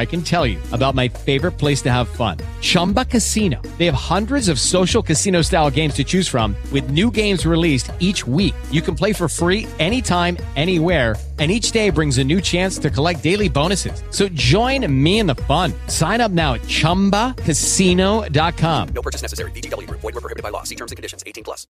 I 0.00 0.06
can 0.06 0.22
tell 0.22 0.46
you 0.46 0.58
about 0.72 0.94
my 0.94 1.08
favorite 1.08 1.52
place 1.52 1.82
to 1.82 1.90
have 1.90 2.08
fun. 2.08 2.38
Chumba 2.60 3.04
Casino. 3.04 3.60
They 3.78 3.86
have 3.86 3.94
hundreds 3.94 4.48
of 4.48 4.58
social 4.58 5.02
casino 5.02 5.42
style 5.42 5.70
games 5.70 5.94
to 5.94 6.04
choose 6.04 6.28
from 6.28 6.54
with 6.72 6.90
new 6.90 7.10
games 7.10 7.46
released 7.46 7.90
each 7.98 8.26
week. 8.26 8.54
You 8.70 8.82
can 8.82 8.94
play 8.94 9.12
for 9.12 9.28
free 9.28 9.66
anytime, 9.78 10.36
anywhere 10.56 11.16
and 11.40 11.50
each 11.50 11.72
day 11.72 11.90
brings 11.90 12.18
a 12.18 12.24
new 12.24 12.40
chance 12.40 12.78
to 12.78 12.88
collect 12.90 13.22
daily 13.22 13.48
bonuses. 13.48 14.02
So 14.10 14.28
join 14.28 14.86
me 14.92 15.20
in 15.20 15.26
the 15.26 15.36
fun. 15.48 15.72
Sign 15.86 16.20
up 16.20 16.30
now 16.30 16.52
at 16.54 16.60
ChumbaCasino.com. 16.62 18.88
No 18.94 19.02
purchase 19.02 19.22
necessary. 19.22 19.50
BGW. 19.52 19.88
Void 19.90 20.02
were 20.02 20.20
prohibited 20.20 20.42
by 20.42 20.50
law. 20.50 20.64
See 20.64 20.76
terms 20.76 20.92
and 20.92 20.98
conditions. 20.98 21.24
18 21.26 21.44
plus. 21.44 21.66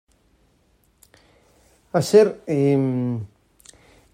Ayer 1.92 2.40
eh, 2.46 3.18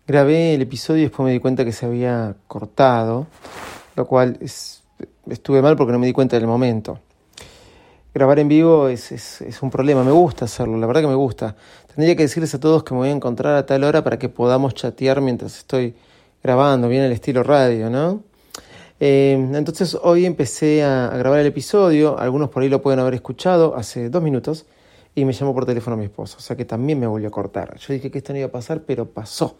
grabé 0.06 0.55
el 0.55 0.62
episodio 0.62 1.03
y 1.03 1.05
después 1.05 1.27
me 1.27 1.33
di 1.33 1.41
cuenta 1.41 1.64
que 1.64 1.72
se 1.72 1.86
había 1.86 2.36
cortado, 2.47 3.27
lo 3.97 4.06
cual 4.06 4.39
es, 4.41 4.83
estuve 5.28 5.62
mal 5.62 5.77
porque 5.77 5.92
no 5.92 5.98
me 5.98 6.06
di 6.06 6.12
cuenta 6.12 6.37
del 6.37 6.47
momento. 6.47 6.98
Grabar 8.14 8.39
en 8.39 8.47
vivo 8.47 8.89
es, 8.89 9.41
un 9.61 9.70
problema, 9.70 10.05
me 10.05 10.12
gusta 10.12 10.45
hacerlo, 10.45 10.78
la 10.78 10.87
verdad 10.87 11.00
que 11.00 11.09
me 11.09 11.17
gusta. 11.17 11.56
Tendría 11.95 12.15
que 12.15 12.22
decirles 12.22 12.55
a 12.55 12.61
todos 12.61 12.84
que 12.84 12.95
me 12.95 13.00
voy 13.00 13.09
a 13.09 13.12
encontrar 13.12 13.56
a 13.56 13.67
tal 13.67 13.83
hora 13.83 14.05
para 14.05 14.19
que 14.19 14.28
podamos 14.28 14.75
chatear 14.75 15.20
mientras 15.20 15.59
estoy 15.59 15.97
grabando, 16.42 16.89
bien 16.89 17.03
el 17.03 17.11
estilo 17.11 17.42
radio, 17.42 17.91
¿no? 17.91 18.22
Eh, 19.00 19.33
entonces 19.55 19.98
hoy 20.00 20.27
empecé 20.27 20.84
a, 20.84 21.09
grabar 21.17 21.41
el 21.41 21.47
episodio, 21.47 22.17
algunos 22.17 22.50
por 22.50 22.62
ahí 22.62 22.69
lo 22.69 22.81
pueden 22.81 23.00
haber 23.00 23.15
escuchado 23.15 23.75
hace 23.75 24.09
dos 24.11 24.22
minutos, 24.22 24.67
y 25.17 25.25
me 25.25 25.33
llamó 25.33 25.53
por 25.53 25.67
teléfono 25.67 25.97
mi 25.97 26.05
esposo, 26.05 26.37
o 26.39 26.41
sea 26.41 26.56
que 26.56 26.65
también 26.65 27.00
me 27.00 27.09
volvió 27.09 27.28
a 27.28 27.33
cortar. 27.33 27.77
Yo 27.78 27.92
dije 27.92 28.12
que 28.12 28.19
esto 28.19 28.33
no 28.33 28.39
iba 28.39 28.48
a 28.48 28.53
pasar, 28.53 28.83
pero 28.83 29.06
pasó. 29.06 29.56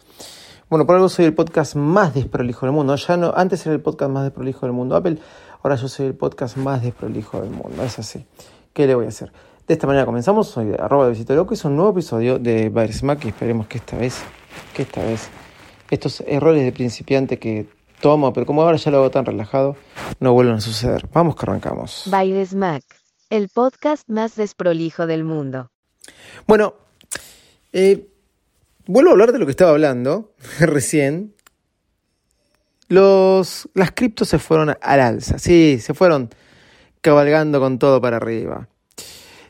Bueno, 0.67 0.87
por 0.87 0.95
algo 0.95 1.09
soy 1.09 1.25
el 1.25 1.35
podcast 1.35 1.75
más 1.75 2.15
desprolijo 2.15 2.65
del 2.65 2.73
mundo. 2.73 2.95
Ya 2.95 3.17
no, 3.17 3.31
antes 3.35 3.63
era 3.67 3.75
el 3.75 3.81
podcast 3.81 4.11
más 4.11 4.23
desprolijo 4.23 4.65
del 4.65 4.73
mundo 4.73 4.95
Apple, 4.95 5.19
ahora 5.61 5.75
yo 5.75 5.87
soy 5.87 6.07
el 6.07 6.15
podcast 6.15 6.57
más 6.57 6.81
desprolijo 6.81 7.39
del 7.39 7.51
mundo. 7.51 7.83
Es 7.83 7.99
así. 7.99 8.25
¿Qué 8.73 8.87
le 8.87 8.95
voy 8.95 9.05
a 9.05 9.09
hacer? 9.09 9.31
De 9.67 9.75
esta 9.75 9.85
manera 9.85 10.07
comenzamos. 10.07 10.47
Soy 10.47 10.65
de 10.65 10.75
arroba 10.81 11.05
de 11.05 11.11
Visito 11.11 11.35
Loco. 11.35 11.53
Es 11.53 11.63
un 11.65 11.75
nuevo 11.75 11.91
episodio 11.91 12.39
de 12.39 12.69
Virus 12.69 13.03
Mac 13.03 13.23
y 13.25 13.27
esperemos 13.27 13.67
que 13.67 13.77
esta 13.77 13.95
vez, 13.95 14.23
que 14.73 14.81
esta 14.81 15.03
vez, 15.03 15.29
estos 15.91 16.21
errores 16.21 16.63
de 16.63 16.71
principiante 16.71 17.37
que 17.37 17.67
tomo, 18.01 18.33
pero 18.33 18.47
como 18.47 18.63
ahora 18.63 18.77
ya 18.77 18.89
lo 18.89 18.97
hago 18.97 19.11
tan 19.11 19.25
relajado, 19.25 19.75
no 20.19 20.33
vuelvan 20.33 20.55
a 20.55 20.61
suceder. 20.61 21.07
Vamos 21.13 21.35
que 21.35 21.43
arrancamos. 21.43 22.09
Virus 22.11 22.55
Mac, 22.55 22.83
el 23.29 23.49
podcast 23.49 24.09
más 24.09 24.35
desprolijo 24.35 25.05
del 25.05 25.23
mundo. 25.23 25.69
Bueno, 26.47 26.73
eh, 27.71 28.07
vuelvo 28.87 29.09
a 29.09 29.13
hablar 29.13 29.31
de 29.31 29.39
lo 29.39 29.45
que 29.45 29.51
estaba 29.51 29.71
hablando 29.71 30.33
recién. 30.59 31.33
Los, 32.87 33.67
las 33.73 33.91
criptos 33.91 34.29
se 34.29 34.37
fueron 34.37 34.75
al 34.79 34.99
alza, 34.99 35.39
sí, 35.39 35.79
se 35.81 35.95
fueron 35.95 36.29
cabalgando 37.01 37.59
con 37.59 37.79
todo 37.79 37.99
para 37.99 38.17
arriba. 38.17 38.67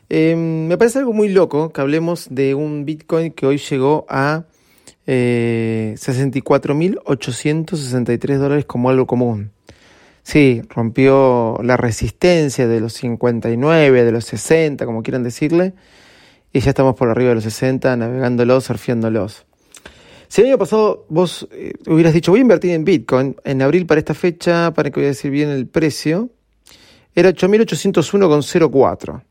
Eh, 0.08 0.36
me 0.36 0.78
parece 0.78 1.00
algo 1.00 1.12
muy 1.12 1.28
loco 1.28 1.70
que 1.70 1.80
hablemos 1.80 2.28
de 2.30 2.54
un 2.54 2.84
Bitcoin 2.84 3.32
que 3.32 3.44
hoy 3.44 3.58
llegó 3.58 4.06
a 4.08 4.44
eh, 5.06 5.96
64.863 5.98 8.38
dólares 8.38 8.64
como 8.64 8.88
algo 8.88 9.06
común. 9.06 9.50
Sí, 10.22 10.62
rompió 10.70 11.58
la 11.62 11.76
resistencia 11.76 12.66
de 12.66 12.80
los 12.80 12.94
59, 12.94 14.04
de 14.04 14.12
los 14.12 14.24
60, 14.24 14.84
como 14.84 15.02
quieran 15.02 15.22
decirle, 15.22 15.74
y 16.56 16.60
ya 16.60 16.70
estamos 16.70 16.94
por 16.94 17.10
arriba 17.10 17.28
de 17.28 17.34
los 17.34 17.44
60, 17.44 17.98
navegándolos, 17.98 18.64
surfiándolos. 18.64 19.44
Si 20.26 20.40
el 20.40 20.46
año 20.46 20.56
pasado 20.56 21.04
vos 21.10 21.46
eh, 21.52 21.74
hubieras 21.86 22.14
dicho, 22.14 22.32
voy 22.32 22.40
a 22.40 22.42
invertir 22.42 22.70
en 22.70 22.82
Bitcoin, 22.82 23.36
en 23.44 23.60
abril 23.60 23.84
para 23.84 23.98
esta 23.98 24.14
fecha, 24.14 24.72
para 24.72 24.90
que 24.90 25.00
voy 25.00 25.04
a 25.04 25.08
decir 25.08 25.30
bien 25.30 25.50
el 25.50 25.66
precio, 25.66 26.30
era 27.14 27.28
8.801,04. 27.28 29.22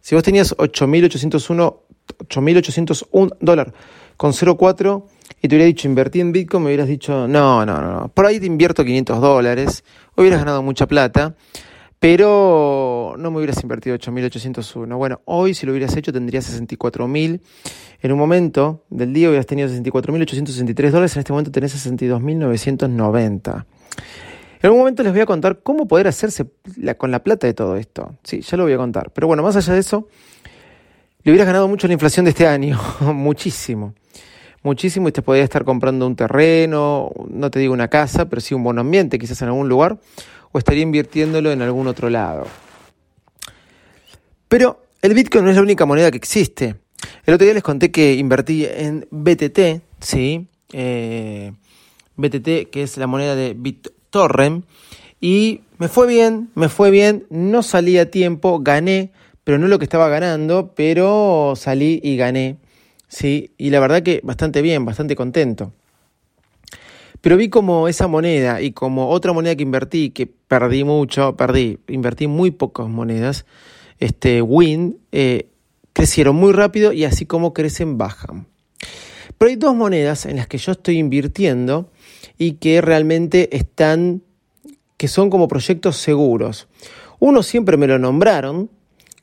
Si 0.00 0.14
vos 0.14 0.24
tenías 0.24 0.56
8.801 0.56 1.80
8.801 2.06 3.36
dólares 3.40 3.74
con 4.16 4.32
0,4 4.32 5.04
y 5.42 5.48
te 5.48 5.56
hubiera 5.56 5.66
dicho 5.66 5.88
invertí 5.88 6.20
en 6.20 6.32
Bitcoin, 6.32 6.62
me 6.62 6.68
hubieras 6.68 6.88
dicho 6.88 7.28
no, 7.28 7.66
no, 7.66 7.82
no, 7.82 8.08
por 8.14 8.24
ahí 8.24 8.40
te 8.40 8.46
invierto 8.46 8.82
500 8.82 9.20
dólares, 9.20 9.84
hubieras 10.16 10.38
ganado 10.38 10.62
mucha 10.62 10.86
plata, 10.86 11.34
pero 11.98 13.14
no 13.18 13.30
me 13.30 13.38
hubieras 13.38 13.62
invertido 13.62 13.96
8.801. 13.96 14.96
Bueno, 14.96 15.20
hoy 15.24 15.54
si 15.54 15.66
lo 15.66 15.72
hubieras 15.72 15.96
hecho 15.96 16.12
tendrías 16.12 16.48
64.000. 16.52 17.40
En 18.02 18.12
un 18.12 18.18
momento 18.18 18.84
del 18.90 19.12
día 19.12 19.28
hubieras 19.28 19.46
tenido 19.46 19.68
64.863 19.68 20.90
dólares, 20.90 21.16
en 21.16 21.20
este 21.20 21.32
momento 21.32 21.50
tenés 21.50 21.74
62.990. 21.86 23.64
En 24.58 24.66
algún 24.68 24.80
momento 24.80 25.02
les 25.02 25.12
voy 25.12 25.20
a 25.20 25.26
contar 25.26 25.60
cómo 25.62 25.86
poder 25.86 26.08
hacerse 26.08 26.46
con 26.98 27.10
la 27.10 27.22
plata 27.22 27.46
de 27.46 27.54
todo 27.54 27.76
esto. 27.76 28.14
Sí, 28.22 28.40
ya 28.40 28.56
lo 28.56 28.64
voy 28.64 28.72
a 28.72 28.78
contar. 28.78 29.10
Pero 29.12 29.26
bueno, 29.26 29.42
más 29.42 29.56
allá 29.56 29.74
de 29.74 29.80
eso, 29.80 30.08
le 31.22 31.32
hubieras 31.32 31.46
ganado 31.46 31.68
mucho 31.68 31.86
la 31.86 31.92
inflación 31.92 32.24
de 32.24 32.30
este 32.30 32.46
año, 32.46 32.80
muchísimo, 33.00 33.94
muchísimo, 34.62 35.08
y 35.08 35.12
te 35.12 35.22
podrías 35.22 35.44
estar 35.44 35.64
comprando 35.64 36.06
un 36.06 36.14
terreno, 36.14 37.10
no 37.28 37.50
te 37.50 37.58
digo 37.58 37.74
una 37.74 37.88
casa, 37.88 38.28
pero 38.28 38.40
sí 38.40 38.54
un 38.54 38.62
buen 38.62 38.78
ambiente, 38.78 39.18
quizás 39.18 39.42
en 39.42 39.48
algún 39.48 39.68
lugar, 39.68 39.98
o 40.52 40.58
estaría 40.58 40.82
invirtiéndolo 40.82 41.52
en 41.52 41.62
algún 41.62 41.86
otro 41.86 42.10
lado. 42.10 42.46
Pero 44.48 44.82
el 45.02 45.14
Bitcoin 45.14 45.44
no 45.44 45.50
es 45.50 45.56
la 45.56 45.62
única 45.62 45.86
moneda 45.86 46.10
que 46.10 46.16
existe. 46.16 46.76
El 47.24 47.34
otro 47.34 47.44
día 47.44 47.54
les 47.54 47.62
conté 47.62 47.90
que 47.90 48.14
invertí 48.14 48.64
en 48.64 49.06
BTT, 49.10 49.82
¿sí? 50.00 50.48
Eh, 50.72 51.52
BTT, 52.16 52.70
que 52.70 52.82
es 52.82 52.96
la 52.96 53.06
moneda 53.06 53.34
de 53.34 53.54
BitTorrent, 53.54 54.64
y 55.20 55.60
me 55.78 55.88
fue 55.88 56.06
bien, 56.06 56.50
me 56.54 56.68
fue 56.68 56.90
bien, 56.90 57.26
no 57.30 57.62
salí 57.62 57.98
a 57.98 58.10
tiempo, 58.10 58.60
gané, 58.60 59.12
pero 59.44 59.58
no 59.58 59.68
lo 59.68 59.78
que 59.78 59.84
estaba 59.84 60.08
ganando, 60.08 60.72
pero 60.74 61.54
salí 61.56 62.00
y 62.02 62.16
gané, 62.16 62.56
¿sí? 63.08 63.50
Y 63.58 63.70
la 63.70 63.80
verdad 63.80 64.02
que 64.02 64.20
bastante 64.22 64.62
bien, 64.62 64.84
bastante 64.84 65.16
contento. 65.16 65.72
Pero 67.20 67.36
vi 67.36 67.48
como 67.48 67.88
esa 67.88 68.06
moneda 68.06 68.60
y 68.60 68.72
como 68.72 69.08
otra 69.08 69.32
moneda 69.32 69.56
que 69.56 69.62
invertí, 69.62 70.10
que 70.10 70.26
perdí 70.26 70.84
mucho, 70.84 71.36
perdí, 71.36 71.78
invertí 71.88 72.26
muy 72.26 72.50
pocas 72.50 72.88
monedas, 72.88 73.46
este, 73.98 74.42
Win, 74.42 74.98
eh, 75.12 75.48
crecieron 75.92 76.36
muy 76.36 76.52
rápido 76.52 76.92
y 76.92 77.04
así 77.04 77.26
como 77.26 77.54
crecen, 77.54 77.98
bajan. 77.98 78.46
Pero 79.38 79.50
hay 79.50 79.56
dos 79.56 79.74
monedas 79.74 80.26
en 80.26 80.36
las 80.36 80.46
que 80.46 80.58
yo 80.58 80.72
estoy 80.72 80.98
invirtiendo 80.98 81.90
y 82.38 82.52
que 82.52 82.80
realmente 82.80 83.56
están, 83.56 84.22
que 84.96 85.08
son 85.08 85.30
como 85.30 85.48
proyectos 85.48 85.96
seguros. 85.96 86.68
Uno 87.18 87.42
siempre 87.42 87.76
me 87.76 87.86
lo 87.86 87.98
nombraron, 87.98 88.70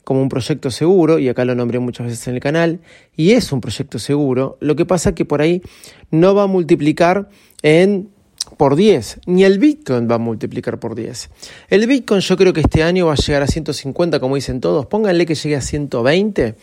como 0.04 0.22
un 0.22 0.28
proyecto 0.28 0.70
seguro, 0.70 1.18
y 1.18 1.28
acá 1.28 1.44
lo 1.44 1.54
nombré 1.54 1.78
muchas 1.78 2.06
veces 2.06 2.28
en 2.28 2.34
el 2.34 2.40
canal, 2.40 2.80
y 3.16 3.32
es 3.32 3.50
un 3.52 3.60
proyecto 3.60 3.98
seguro, 3.98 4.56
lo 4.60 4.76
que 4.76 4.86
pasa 4.86 5.14
que 5.14 5.24
por 5.24 5.40
ahí 5.40 5.62
no 6.10 6.34
va 6.34 6.44
a 6.44 6.46
multiplicar 6.46 7.28
en 7.62 8.13
por 8.56 8.76
10, 8.76 9.20
ni 9.26 9.44
el 9.44 9.58
Bitcoin 9.58 10.08
va 10.10 10.16
a 10.16 10.18
multiplicar 10.18 10.78
por 10.78 10.94
10. 10.94 11.30
El 11.68 11.86
Bitcoin 11.86 12.20
yo 12.20 12.36
creo 12.36 12.52
que 12.52 12.60
este 12.60 12.82
año 12.82 13.06
va 13.06 13.14
a 13.14 13.16
llegar 13.16 13.42
a 13.42 13.46
150, 13.46 14.20
como 14.20 14.34
dicen 14.34 14.60
todos, 14.60 14.86
pónganle 14.86 15.26
que 15.26 15.34
llegue 15.34 15.56
a 15.56 15.60
120, 15.60 16.54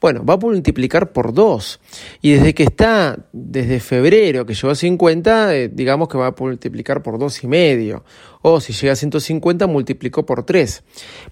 bueno, 0.00 0.24
va 0.24 0.34
a 0.34 0.36
multiplicar 0.36 1.12
por 1.12 1.34
2. 1.34 1.80
Y 2.22 2.32
desde 2.32 2.54
que 2.54 2.62
está, 2.62 3.18
desde 3.32 3.80
febrero 3.80 4.46
que 4.46 4.54
llegó 4.54 4.70
a 4.70 4.74
50, 4.74 5.56
eh, 5.56 5.68
digamos 5.68 6.08
que 6.08 6.18
va 6.18 6.28
a 6.28 6.34
multiplicar 6.38 7.02
por 7.02 7.18
dos 7.18 7.42
y 7.42 7.48
medio. 7.48 8.04
O 8.42 8.60
si 8.60 8.72
llega 8.72 8.92
a 8.92 8.96
150, 8.96 9.66
multiplicó 9.66 10.24
por 10.24 10.44
3. 10.44 10.84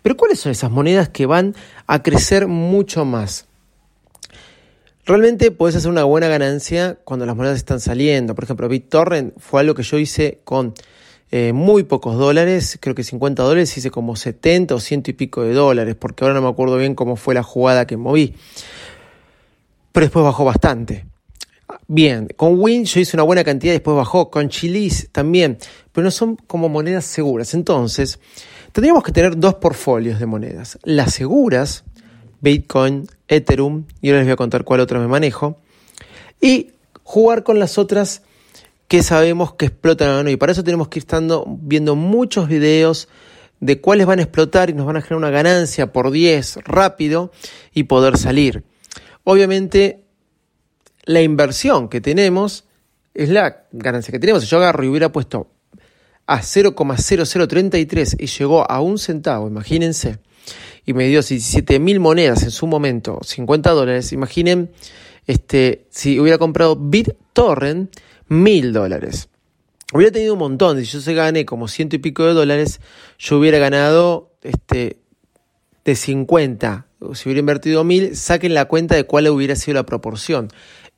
Pero 0.03 0.17
¿cuáles 0.17 0.41
son 0.41 0.51
esas 0.51 0.71
monedas 0.71 1.09
que 1.11 1.27
van 1.27 1.55
a 1.87 2.03
crecer 2.03 2.49
mucho 2.49 3.05
más? 3.05 3.46
Realmente 5.07 5.53
puedes 5.53 5.77
hacer 5.77 5.89
una 5.89 6.03
buena 6.03 6.27
ganancia 6.27 6.99
cuando 7.05 7.27
las 7.27 7.37
monedas 7.37 7.59
están 7.59 7.79
saliendo. 7.79 8.35
Por 8.35 8.43
ejemplo, 8.43 8.69
BitTorrent 8.69 9.35
fue 9.39 9.61
algo 9.61 9.73
que 9.73 9.85
yo 9.85 9.99
hice 9.99 10.41
con 10.43 10.75
eh, 11.31 11.53
muy 11.53 11.85
pocos 11.85 12.19
dólares, 12.19 12.77
creo 12.81 12.97
que 12.97 13.05
50 13.05 13.41
dólares, 13.41 13.77
hice 13.77 13.93
como 13.93 14.17
70 14.17 14.75
o 14.75 14.81
ciento 14.81 15.13
y 15.13 15.15
pico 15.15 15.45
de 15.45 15.55
dólares, 15.55 15.95
porque 15.95 16.25
ahora 16.25 16.35
no 16.35 16.43
me 16.43 16.49
acuerdo 16.49 16.77
bien 16.77 16.97
cómo 16.97 17.15
fue 17.15 17.35
la 17.35 17.45
jugada 17.45 17.87
que 17.87 17.97
moví. 17.97 18.35
Pero 19.93 20.07
después 20.07 20.25
bajó 20.25 20.45
bastante. 20.45 21.07
Bien, 21.87 22.27
con 22.35 22.61
Win 22.61 22.85
yo 22.85 22.99
hice 22.99 23.17
una 23.17 23.23
buena 23.23 23.45
cantidad, 23.45 23.75
después 23.75 23.97
bajó, 23.97 24.29
con 24.29 24.49
Chilis 24.49 25.09
también, 25.13 25.57
pero 25.93 26.05
no 26.05 26.11
son 26.11 26.35
como 26.35 26.69
monedas 26.69 27.05
seguras. 27.05 27.55
Entonces, 27.55 28.19
tendríamos 28.73 29.05
que 29.05 29.13
tener 29.13 29.39
dos 29.39 29.55
portfolios 29.55 30.19
de 30.19 30.27
monedas. 30.27 30.81
Las 30.83 31.15
seguras, 31.15 31.85
Bitcoin, 32.47 33.09
Ethereum, 33.27 33.87
y 34.01 34.11
ahora 34.11 34.21
les 34.21 34.29
voy 34.29 34.35
a 34.35 34.37
contar 34.37 34.63
cuál 34.63 34.79
otra 34.79 35.01
me 35.01 35.09
manejo, 35.09 35.59
y 36.41 36.71
jugar 37.03 37.43
con 37.43 37.59
las 37.59 37.77
otras 37.77 38.23
que 38.87 39.03
sabemos 39.03 39.55
que 39.55 39.67
explotan 39.67 40.11
o 40.11 40.23
no. 40.23 40.31
Y 40.31 40.37
para 40.37 40.53
eso 40.53 40.63
tenemos 40.63 40.87
que 40.87 41.01
ir 41.01 41.03
estando 41.03 41.45
viendo 41.49 41.97
muchos 41.97 42.47
videos 42.49 43.09
de 43.59 43.81
cuáles 43.81 44.07
van 44.07 44.21
a 44.21 44.23
explotar 44.23 44.71
y 44.71 44.75
nos 44.75 44.87
van 44.87 44.97
a 44.97 45.01
generar 45.01 45.19
una 45.19 45.31
ganancia 45.31 45.93
por 45.93 46.13
10 46.13 46.59
rápido 46.65 47.33
y 47.75 47.85
poder 47.85 48.17
salir. 48.17 48.63
Obviamente, 49.25 50.05
la 51.05 51.23
inversión 51.23 51.89
que 51.89 52.01
tenemos 52.01 52.65
es 53.15 53.29
la 53.29 53.65
ganancia 53.73 54.13
que 54.13 54.21
tenemos. 54.21 54.45
Si 54.45 54.49
yo 54.49 54.59
agarro 54.59 54.85
y 54.85 54.89
hubiera 54.89 55.11
puesto 55.11 55.51
a 56.27 56.43
0,0033 56.43 58.17
y 58.21 58.27
llegó 58.27 58.71
a 58.71 58.81
un 58.81 58.99
centavo, 58.99 59.49
imagínense, 59.49 60.21
y 60.87 60.95
me 60.95 61.09
dio 61.09 61.21
17 61.21 61.79
mil 61.81 62.01
monedas 62.01 62.45
en 62.45 62.53
su 62.53 62.67
momento, 62.67 63.19
50 63.23 63.71
dólares, 63.73 64.13
imaginen 64.13 64.71
este, 65.27 65.87
si 65.91 66.21
hubiera 66.21 66.39
comprado 66.39 66.77
BitTorrent, 66.77 67.91
mil 68.29 68.73
dólares. 68.73 69.29
Hubiera 69.93 70.13
tenido 70.13 70.33
un 70.33 70.39
montón, 70.39 70.79
si 70.79 70.85
yo 70.85 71.01
se 71.01 71.15
gané 71.15 71.45
como 71.45 71.69
ciento 71.69 71.97
y 71.97 71.99
pico 71.99 72.25
de 72.25 72.35
dólares, 72.35 72.81
yo 73.19 73.39
hubiera 73.39 73.59
ganado 73.59 74.31
este, 74.43 74.99
de 75.85 75.95
50. 75.95 76.87
Si 77.15 77.29
hubiera 77.29 77.41
invertido 77.41 77.85
mil, 77.85 78.17
saquen 78.17 78.55
la 78.55 78.67
cuenta 78.67 78.95
de 78.95 79.05
cuál 79.05 79.29
hubiera 79.29 79.55
sido 79.55 79.75
la 79.75 79.87
proporción. 79.87 80.49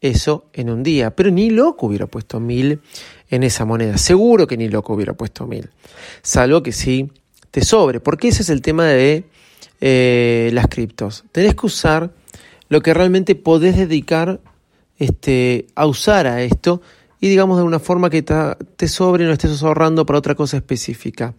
Eso 0.00 0.46
en 0.52 0.70
un 0.70 0.82
día. 0.82 1.14
Pero 1.14 1.30
ni 1.30 1.50
loco 1.50 1.86
hubiera 1.86 2.06
puesto 2.06 2.40
mil 2.40 2.80
en 3.28 3.42
esa 3.42 3.64
moneda. 3.64 3.98
Seguro 3.98 4.46
que 4.46 4.56
ni 4.56 4.68
loco 4.68 4.94
hubiera 4.94 5.12
puesto 5.12 5.46
mil. 5.46 5.70
Salvo 6.22 6.62
que 6.62 6.72
sí 6.72 7.10
te 7.50 7.62
sobre. 7.62 8.00
Porque 8.00 8.28
ese 8.28 8.42
es 8.42 8.48
el 8.48 8.62
tema 8.62 8.86
de 8.86 9.24
eh, 9.80 10.50
las 10.52 10.66
criptos. 10.68 11.24
Tenés 11.32 11.54
que 11.54 11.66
usar 11.66 12.12
lo 12.68 12.80
que 12.80 12.94
realmente 12.94 13.34
podés 13.34 13.76
dedicar 13.76 14.40
este, 14.98 15.66
a 15.74 15.86
usar 15.86 16.26
a 16.26 16.42
esto 16.42 16.82
y 17.20 17.28
digamos 17.28 17.58
de 17.58 17.64
una 17.64 17.78
forma 17.78 18.10
que 18.10 18.22
te 18.22 18.88
sobre 18.88 19.24
y 19.24 19.26
no 19.26 19.32
estés 19.32 19.62
ahorrando 19.62 20.06
para 20.06 20.18
otra 20.18 20.34
cosa 20.34 20.56
específica. 20.56 21.34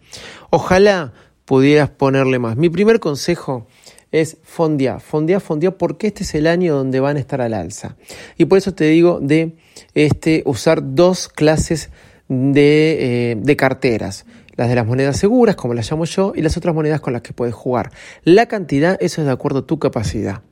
Ojalá 0.50 1.12
pudieras 1.44 1.90
ponerle 1.90 2.38
más. 2.38 2.56
Mi 2.56 2.68
primer 2.68 3.00
consejo 3.00 3.66
es 4.12 4.38
fondear, 4.42 5.00
fondear, 5.00 5.40
fondear, 5.40 5.76
porque 5.76 6.08
este 6.08 6.24
es 6.24 6.34
el 6.34 6.46
año 6.46 6.74
donde 6.74 7.00
van 7.00 7.16
a 7.16 7.20
estar 7.20 7.40
al 7.40 7.54
alza. 7.54 7.96
Y 8.36 8.46
por 8.46 8.58
eso 8.58 8.74
te 8.74 8.84
digo 8.84 9.20
de 9.20 9.56
este, 9.94 10.42
usar 10.46 10.94
dos 10.94 11.28
clases 11.28 11.90
de, 12.28 13.32
eh, 13.32 13.36
de 13.38 13.56
carteras 13.56 14.26
las 14.60 14.68
de 14.68 14.74
las 14.74 14.86
monedas 14.86 15.16
seguras, 15.16 15.56
como 15.56 15.72
las 15.72 15.90
llamo 15.90 16.04
yo, 16.04 16.34
y 16.36 16.42
las 16.42 16.54
otras 16.54 16.74
monedas 16.74 17.00
con 17.00 17.14
las 17.14 17.22
que 17.22 17.32
puedes 17.32 17.54
jugar. 17.54 17.90
La 18.24 18.44
cantidad, 18.44 18.98
eso 19.00 19.22
es 19.22 19.26
de 19.26 19.32
acuerdo 19.32 19.60
a 19.60 19.66
tu 19.66 19.78
capacidad. 19.78 20.42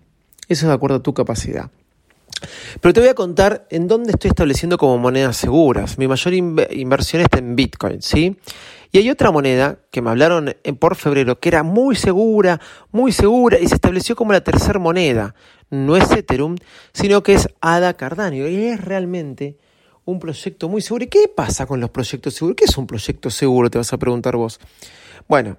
Eso 0.49 0.65
es 0.65 0.69
de 0.69 0.73
acuerdo 0.73 0.97
a 0.97 1.03
tu 1.03 1.13
capacidad. 1.13 1.71
Pero 2.81 2.95
te 2.95 3.01
voy 3.01 3.11
a 3.11 3.15
contar 3.15 3.67
en 3.69 3.87
dónde 3.87 4.13
estoy 4.13 4.31
estableciendo 4.31 4.79
como 4.79 4.97
monedas 4.97 5.37
seguras. 5.37 5.99
Mi 5.99 6.09
mayor 6.09 6.33
inversión 6.33 7.21
está 7.21 7.39
en 7.39 7.55
Bitcoin, 7.55 8.01
¿sí? 8.01 8.39
Y 8.93 8.97
hay 8.97 9.11
otra 9.11 9.31
moneda 9.31 9.79
que 9.91 10.01
me 10.01 10.09
hablaron 10.09 10.55
por 10.81 10.97
febrero 10.97 11.39
que 11.39 11.51
era 11.51 11.63
muy 11.63 11.95
segura, 11.95 12.63
muy 12.91 13.13
segura 13.13 13.59
y 13.59 13.69
se 13.69 13.75
estableció 13.75 14.17
como 14.17 14.33
la 14.33 14.41
tercera 14.41 14.79
moneda. 14.79 15.35
No 15.69 15.99
es 15.99 16.11
Ethereum, 16.11 16.57
sino 16.95 17.23
que 17.23 17.35
es 17.35 17.51
ADA 17.61 17.93
Cardano. 17.93 18.37
Y 18.37 18.65
es 18.65 18.83
realmente 18.83 19.59
un 20.09 20.19
proyecto 20.19 20.71
muy 20.71 20.81
seguro. 20.81 21.05
¿Y 21.05 21.09
qué 21.09 21.29
pasa 21.29 21.67
con 21.67 21.81
los 21.81 21.91
proyectos 21.91 22.35
seguros? 22.35 22.57
¿Qué 22.57 22.65
es 22.65 22.79
un 22.79 22.87
proyecto 22.87 23.29
seguro? 23.29 23.69
Te 23.69 23.77
vas 23.77 23.93
a 23.93 23.99
preguntar 23.99 24.37
vos. 24.37 24.59
Bueno, 25.29 25.59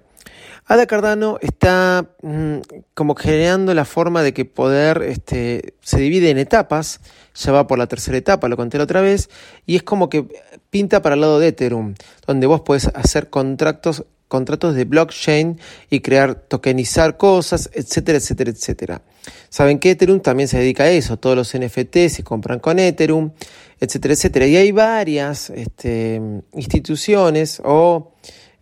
Ada 0.66 0.86
Cardano 0.86 1.38
está 1.40 2.10
mm, 2.22 2.56
como 2.94 3.14
generando 3.14 3.72
la 3.74 3.84
forma 3.84 4.22
de 4.22 4.34
que 4.34 4.44
poder 4.44 5.02
este, 5.02 5.74
se 5.82 6.00
divide 6.00 6.30
en 6.30 6.38
etapas, 6.38 7.00
ya 7.34 7.52
va 7.52 7.68
por 7.68 7.78
la 7.78 7.86
tercera 7.86 8.18
etapa, 8.18 8.48
lo 8.48 8.56
conté 8.56 8.80
otra 8.80 9.00
vez, 9.00 9.30
y 9.66 9.76
es 9.76 9.84
como 9.84 10.10
que 10.10 10.26
pinta 10.68 11.00
para 11.00 11.14
el 11.14 11.20
lado 11.20 11.38
de 11.38 11.48
Ethereum, 11.48 11.94
donde 12.26 12.48
vos 12.48 12.62
podés 12.62 12.88
hacer 12.88 13.30
contratos, 13.30 14.04
contratos 14.30 14.76
de 14.76 14.84
blockchain 14.84 15.58
y 15.90 16.00
crear, 16.00 16.36
tokenizar 16.36 17.16
cosas, 17.16 17.68
etcétera, 17.74 18.18
etcétera, 18.18 18.50
etcétera. 18.52 19.02
Saben 19.48 19.80
que 19.80 19.90
Ethereum 19.90 20.20
también 20.20 20.48
se 20.48 20.56
dedica 20.56 20.84
a 20.84 20.90
eso, 20.90 21.16
todos 21.18 21.36
los 21.36 21.52
NFT 21.52 22.08
se 22.08 22.22
compran 22.22 22.60
con 22.60 22.78
Ethereum, 22.78 23.32
etcétera, 23.80 24.14
etcétera. 24.14 24.46
Y 24.46 24.56
hay 24.56 24.70
varias 24.70 25.50
este, 25.50 26.22
instituciones 26.52 27.60
o 27.64 28.12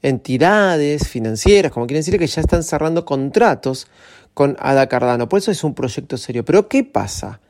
entidades 0.00 1.06
financieras, 1.06 1.70
como 1.70 1.86
quieren 1.86 2.00
decir, 2.00 2.18
que 2.18 2.26
ya 2.26 2.40
están 2.40 2.62
cerrando 2.62 3.04
contratos 3.04 3.88
con 4.32 4.56
Ada 4.58 4.88
Cardano. 4.88 5.28
Por 5.28 5.40
eso 5.40 5.50
es 5.50 5.62
un 5.64 5.74
proyecto 5.74 6.16
serio. 6.16 6.46
Pero 6.46 6.66
¿qué 6.66 6.82
pasa? 6.82 7.40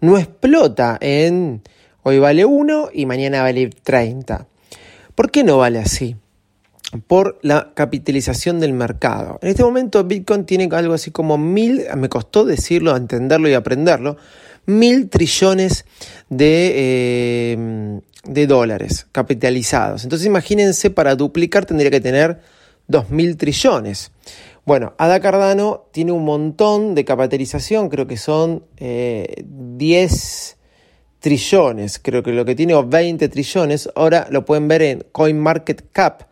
No 0.00 0.18
explota 0.18 0.98
en 1.00 1.62
hoy 2.02 2.18
vale 2.18 2.44
1 2.44 2.90
y 2.92 3.06
mañana 3.06 3.42
vale 3.42 3.70
30. 3.70 4.48
¿Por 5.14 5.30
qué 5.30 5.44
no 5.44 5.58
vale 5.58 5.78
así? 5.78 6.16
Por 7.06 7.38
la 7.42 7.72
capitalización 7.74 8.60
del 8.60 8.72
mercado. 8.72 9.38
En 9.42 9.50
este 9.50 9.62
momento 9.62 10.04
Bitcoin 10.04 10.44
tiene 10.44 10.68
algo 10.72 10.94
así 10.94 11.10
como 11.10 11.36
mil, 11.36 11.84
me 11.96 12.08
costó 12.08 12.44
decirlo, 12.46 12.96
entenderlo 12.96 13.48
y 13.48 13.54
aprenderlo, 13.54 14.16
mil 14.64 15.10
trillones 15.10 15.84
de, 16.30 16.72
eh, 16.76 18.00
de 18.24 18.46
dólares 18.46 19.06
capitalizados. 19.12 20.04
Entonces 20.04 20.26
imagínense, 20.26 20.90
para 20.90 21.14
duplicar 21.14 21.66
tendría 21.66 21.90
que 21.90 22.00
tener 22.00 22.40
2.000 22.88 23.36
trillones. 23.36 24.10
Bueno, 24.64 24.94
Ada 24.98 25.20
Cardano 25.20 25.88
tiene 25.92 26.12
un 26.12 26.24
montón 26.24 26.94
de 26.94 27.04
capitalización, 27.04 27.88
creo 27.88 28.06
que 28.06 28.16
son 28.16 28.64
10 28.76 28.80
eh, 28.80 30.56
trillones, 31.20 31.98
creo 31.98 32.22
que 32.22 32.32
lo 32.32 32.44
que 32.44 32.54
tiene 32.54 32.74
o 32.74 32.86
20 32.86 33.28
trillones, 33.28 33.88
ahora 33.94 34.26
lo 34.30 34.44
pueden 34.44 34.68
ver 34.68 34.82
en 34.82 35.06
CoinMarketCap, 35.12 36.22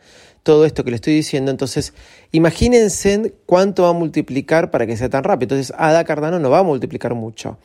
todo 0.46 0.64
esto 0.64 0.84
que 0.84 0.90
le 0.90 0.94
estoy 0.94 1.12
diciendo, 1.12 1.50
entonces 1.50 1.92
imagínense 2.30 3.34
cuánto 3.46 3.82
va 3.82 3.88
a 3.88 3.92
multiplicar 3.92 4.70
para 4.70 4.86
que 4.86 4.96
sea 4.96 5.10
tan 5.10 5.24
rápido, 5.24 5.56
entonces 5.56 5.74
Ada 5.76 6.04
Cardano 6.04 6.38
no 6.38 6.50
va 6.50 6.60
a 6.60 6.62
multiplicar 6.62 7.14
mucho. 7.16 7.58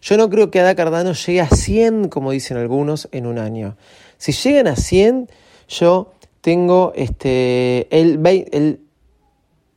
Yo 0.00 0.16
no 0.16 0.30
creo 0.30 0.48
que 0.48 0.60
Ada 0.60 0.76
Cardano 0.76 1.14
llegue 1.14 1.40
a 1.40 1.48
100, 1.48 2.08
como 2.08 2.30
dicen 2.30 2.56
algunos, 2.56 3.08
en 3.10 3.26
un 3.26 3.40
año. 3.40 3.76
Si 4.18 4.30
llegan 4.30 4.68
a 4.68 4.76
100, 4.76 5.28
yo 5.68 6.12
tengo 6.40 6.92
este, 6.94 7.88
el, 7.90 8.24
el 8.52 8.82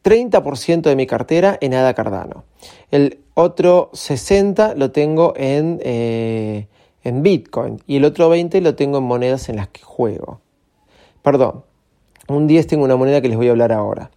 30% 0.04 0.82
de 0.82 0.96
mi 0.96 1.08
cartera 1.08 1.58
en 1.62 1.74
Ada 1.74 1.96
Cardano. 1.96 2.44
El 2.92 3.22
otro 3.34 3.90
60 3.94 4.76
lo 4.76 4.92
tengo 4.92 5.34
en, 5.36 5.80
eh, 5.84 6.68
en 7.04 7.24
Bitcoin 7.24 7.82
y 7.88 7.96
el 7.96 8.06
otro 8.06 8.30
20 8.30 8.62
lo 8.62 8.76
tengo 8.76 9.00
en 9.00 9.06
monedas 9.06 9.50
en 9.50 9.56
las 9.56 9.70
que 9.70 9.82
juego. 9.82 10.42
Perdón, 11.24 11.64
un 12.36 12.48
10 12.48 12.68
tengo 12.68 12.84
una 12.84 12.96
moneda 12.96 13.22
que 13.22 13.30
les 13.30 13.38
voy 13.38 13.48
a 13.48 13.52
hablar 13.52 13.72
ahora. 13.72 14.12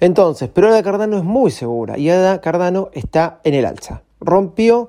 Entonces, 0.00 0.50
pero 0.52 0.68
Ada 0.68 0.82
Cardano 0.82 1.16
es 1.16 1.24
muy 1.24 1.50
segura 1.50 1.96
y 1.98 2.10
Ada 2.10 2.40
Cardano 2.40 2.90
está 2.92 3.40
en 3.44 3.54
el 3.54 3.64
alza. 3.64 4.02
Rompió 4.20 4.88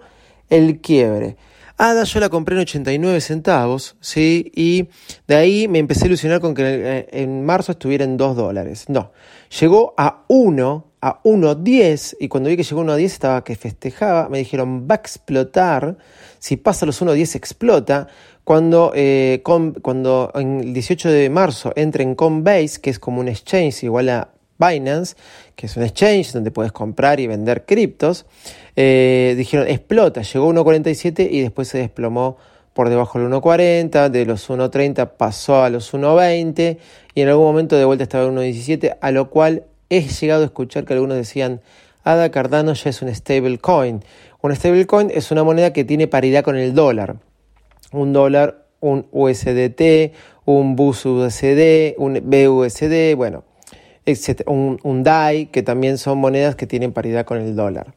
el 0.50 0.82
quiebre. 0.82 1.38
ADA 1.78 2.04
yo 2.04 2.20
la 2.20 2.30
compré 2.30 2.56
en 2.56 2.62
89 2.62 3.20
centavos, 3.22 3.96
¿sí? 4.00 4.52
Y 4.56 4.90
de 5.28 5.36
ahí 5.36 5.68
me 5.68 5.80
empecé 5.80 6.06
a 6.06 6.08
ilusionar 6.08 6.40
con 6.40 6.54
que 6.54 6.64
eh, 6.64 7.08
en 7.12 7.46
marzo 7.46 7.72
estuviera 7.72 8.06
en 8.06 8.16
2 8.16 8.36
dólares. 8.36 8.86
No, 8.90 9.12
llegó 9.60 9.94
a 9.98 10.24
1, 10.28 10.86
a 11.04 11.22
1.10 11.24 12.16
y 12.22 12.30
cuando 12.30 12.50
vi 12.50 12.56
que 12.56 12.64
llegó 12.64 12.80
a 12.80 12.86
1.10 12.86 13.04
estaba 13.04 13.44
que 13.44 13.58
festejaba, 13.58 14.30
me 14.30 14.38
dijeron 14.38 14.88
va 14.90 14.96
a 14.96 15.00
explotar, 15.00 15.98
si 16.40 16.56
pasa 16.56 16.86
los 16.86 17.02
1.10 17.02 17.36
explota. 17.36 18.08
Cuando, 18.46 18.92
eh, 18.96 19.42
cuando 19.44 20.32
en 20.36 20.60
el 20.62 20.74
18 20.74 21.10
de 21.10 21.30
marzo 21.30 21.72
entre 21.76 22.04
en 22.04 22.16
Coinbase, 22.16 22.80
que 22.82 22.90
es 22.90 23.00
como 23.00 23.22
un 23.22 23.28
exchange 23.28 23.84
igual 23.84 24.10
a 24.10 24.30
Binance, 24.58 25.16
que 25.56 25.68
es 25.68 25.78
un 25.78 25.84
exchange 25.84 26.32
donde 26.32 26.52
puedes 26.52 26.72
comprar 26.72 27.20
y 27.20 27.28
vender 27.28 27.66
criptos, 27.66 28.26
eh, 28.76 29.34
dijeron 29.38 29.68
explota, 29.68 30.22
llegó 30.22 30.50
a 30.50 30.54
1.47 30.54 31.28
y 31.30 31.42
después 31.42 31.68
se 31.68 31.80
desplomó 31.80 32.38
por 32.74 32.90
debajo 32.90 33.20
del 33.20 33.30
1.40, 33.30 34.10
de 34.10 34.26
los 34.26 34.50
1.30 34.50 35.12
pasó 35.18 35.64
a 35.64 35.70
los 35.70 35.94
1.20 35.94 36.78
y 37.14 37.22
en 37.22 37.30
algún 37.30 37.46
momento 37.46 37.78
de 37.78 37.86
vuelta 37.86 38.04
estaba 38.04 38.26
en 38.26 38.36
1.17, 38.36 38.98
a 39.00 39.12
lo 39.12 39.30
cual 39.30 39.66
he 39.98 40.02
llegado 40.08 40.44
a 40.44 40.46
escuchar 40.46 40.86
que 40.86 40.94
algunos 40.94 41.18
decían, 41.18 41.62
ADA 42.04 42.32
Cardano 42.32 42.74
ya 42.74 42.90
es 42.90 43.02
un 43.02 43.14
stablecoin. 43.14 44.04
Un 44.42 44.56
stablecoin 44.56 45.12
es 45.14 45.32
una 45.32 45.44
moneda 45.44 45.74
que 45.74 45.84
tiene 45.84 46.08
paridad 46.08 46.44
con 46.44 46.58
el 46.58 46.74
dólar. 46.74 47.18
Un 47.92 48.14
dólar, 48.14 48.66
un 48.80 49.08
USDT, 49.12 50.14
un 50.46 50.76
BUSD, 50.76 51.96
un 51.98 52.22
BUSD, 52.26 53.16
bueno, 53.16 53.44
un, 54.48 54.80
un 54.84 55.04
DAI, 55.04 55.46
que 55.48 55.64
también 55.64 55.98
son 55.98 56.18
monedas 56.18 56.56
que 56.56 56.68
tienen 56.68 56.92
paridad 56.92 57.26
con 57.26 57.40
el 57.40 57.56
dólar. 57.56 57.94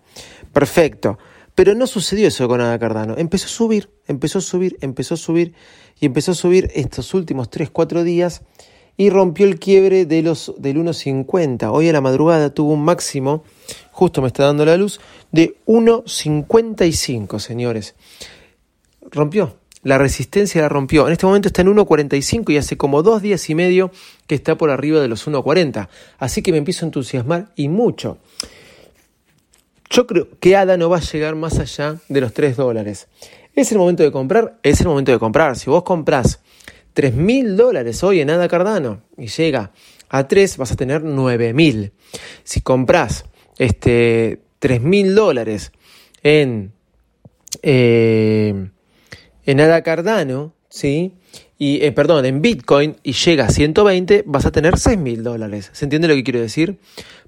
Perfecto. 0.53 1.19
Pero 1.57 1.75
no 1.75 1.87
sucedió 1.87 2.29
eso 2.29 2.47
con 2.49 2.61
Ada 2.61 2.79
Cardano. 2.79 3.15
Empezó 3.17 3.47
a 3.47 3.49
subir, 3.49 3.89
empezó 4.07 4.39
a 4.39 4.43
subir, 4.43 4.77
empezó 4.83 5.15
a 5.15 5.17
subir 5.17 5.55
y 5.99 6.07
empezó 6.07 6.33
a 6.33 6.35
subir 6.35 6.71
estos 6.75 7.15
últimos 7.15 7.49
3, 7.49 7.71
4 7.71 8.05
días 8.05 8.43
y 8.97 9.11
rompió 9.11 9.47
el 9.47 9.59
quiebre 9.59 10.07
de 10.07 10.23
los, 10.23 10.55
del 10.59 10.79
1.50. 10.79 11.71
Hoy 11.73 11.89
a 11.89 11.93
la 11.93 12.01
madrugada 12.01 12.51
tuvo 12.51 12.73
un 12.73 12.85
máximo, 12.85 13.45
justo 13.93 14.23
me 14.23 14.29
está 14.29 14.45
dando 14.45 14.65
la 14.65 14.77
luz, 14.77 15.01
de 15.33 15.57
1.55, 15.67 17.39
señores. 17.39 17.95
Rompió, 19.11 19.57
la 19.83 19.99
resistencia 19.99 20.63
la 20.63 20.69
rompió. 20.69 21.07
En 21.07 21.13
este 21.13 21.27
momento 21.27 21.49
está 21.49 21.63
en 21.63 21.69
1.45 21.69 22.53
y 22.53 22.57
hace 22.57 22.77
como 22.77 23.03
dos 23.03 23.23
días 23.23 23.49
y 23.51 23.55
medio 23.55 23.91
que 24.27 24.35
está 24.35 24.57
por 24.57 24.71
arriba 24.71 25.01
de 25.01 25.09
los 25.09 25.29
1.40. 25.29 25.89
Así 26.19 26.43
que 26.43 26.53
me 26.53 26.59
empiezo 26.59 26.85
a 26.85 26.89
entusiasmar 26.89 27.53
y 27.55 27.69
mucho. 27.69 28.19
Yo 29.89 30.07
creo 30.07 30.29
que 30.41 30.57
ADA 30.57 30.77
no 30.77 30.91
va 30.91 30.97
a 30.97 31.01
llegar 31.01 31.37
más 31.37 31.61
allá 31.61 31.99
de 32.09 32.21
los 32.21 32.33
3 32.33 32.57
dólares. 32.57 33.07
¿Es 33.55 33.71
el 33.71 33.79
momento 33.79 34.03
de 34.03 34.11
comprar? 34.11 34.59
Es 34.63 34.81
el 34.81 34.89
momento 34.89 35.13
de 35.13 35.19
comprar. 35.19 35.57
Si 35.57 35.71
vos 35.71 35.85
comprás 35.85 36.41
3 36.97 37.15
mil 37.15 37.59
dólares 37.59 38.03
hoy 38.03 38.23
en 38.23 38.31
ADA 38.31 38.49
Cardano 38.49 39.03
y 39.19 39.27
llega 39.27 39.71
a 40.09 40.27
3, 40.27 40.57
vas 40.57 40.73
a 40.73 40.77
tener 40.77 41.03
9 41.05 41.53
mil. 41.53 41.93
Si 42.43 42.63
compras 42.63 43.27
este, 43.59 44.41
3 44.61 44.81
mil 44.81 45.15
dólares 45.15 45.73
en, 46.23 46.73
eh, 47.61 48.71
en 49.45 49.61
ADA 49.61 49.83
Cardano, 49.83 50.55
¿sí? 50.71 51.13
Y, 51.59 51.85
eh, 51.85 51.93
perdón, 51.93 52.25
en 52.25 52.41
Bitcoin 52.41 52.97
y 53.03 53.13
llega 53.13 53.45
a 53.45 53.51
120, 53.51 54.25
vas 54.25 54.47
a 54.47 54.51
tener 54.51 54.79
6 54.79 54.97
mil 54.97 55.23
dólares. 55.23 55.69
¿Se 55.75 55.85
entiende 55.85 56.09
lo 56.09 56.15
que 56.15 56.25
quiero 56.25 56.41
decir? 56.41 56.79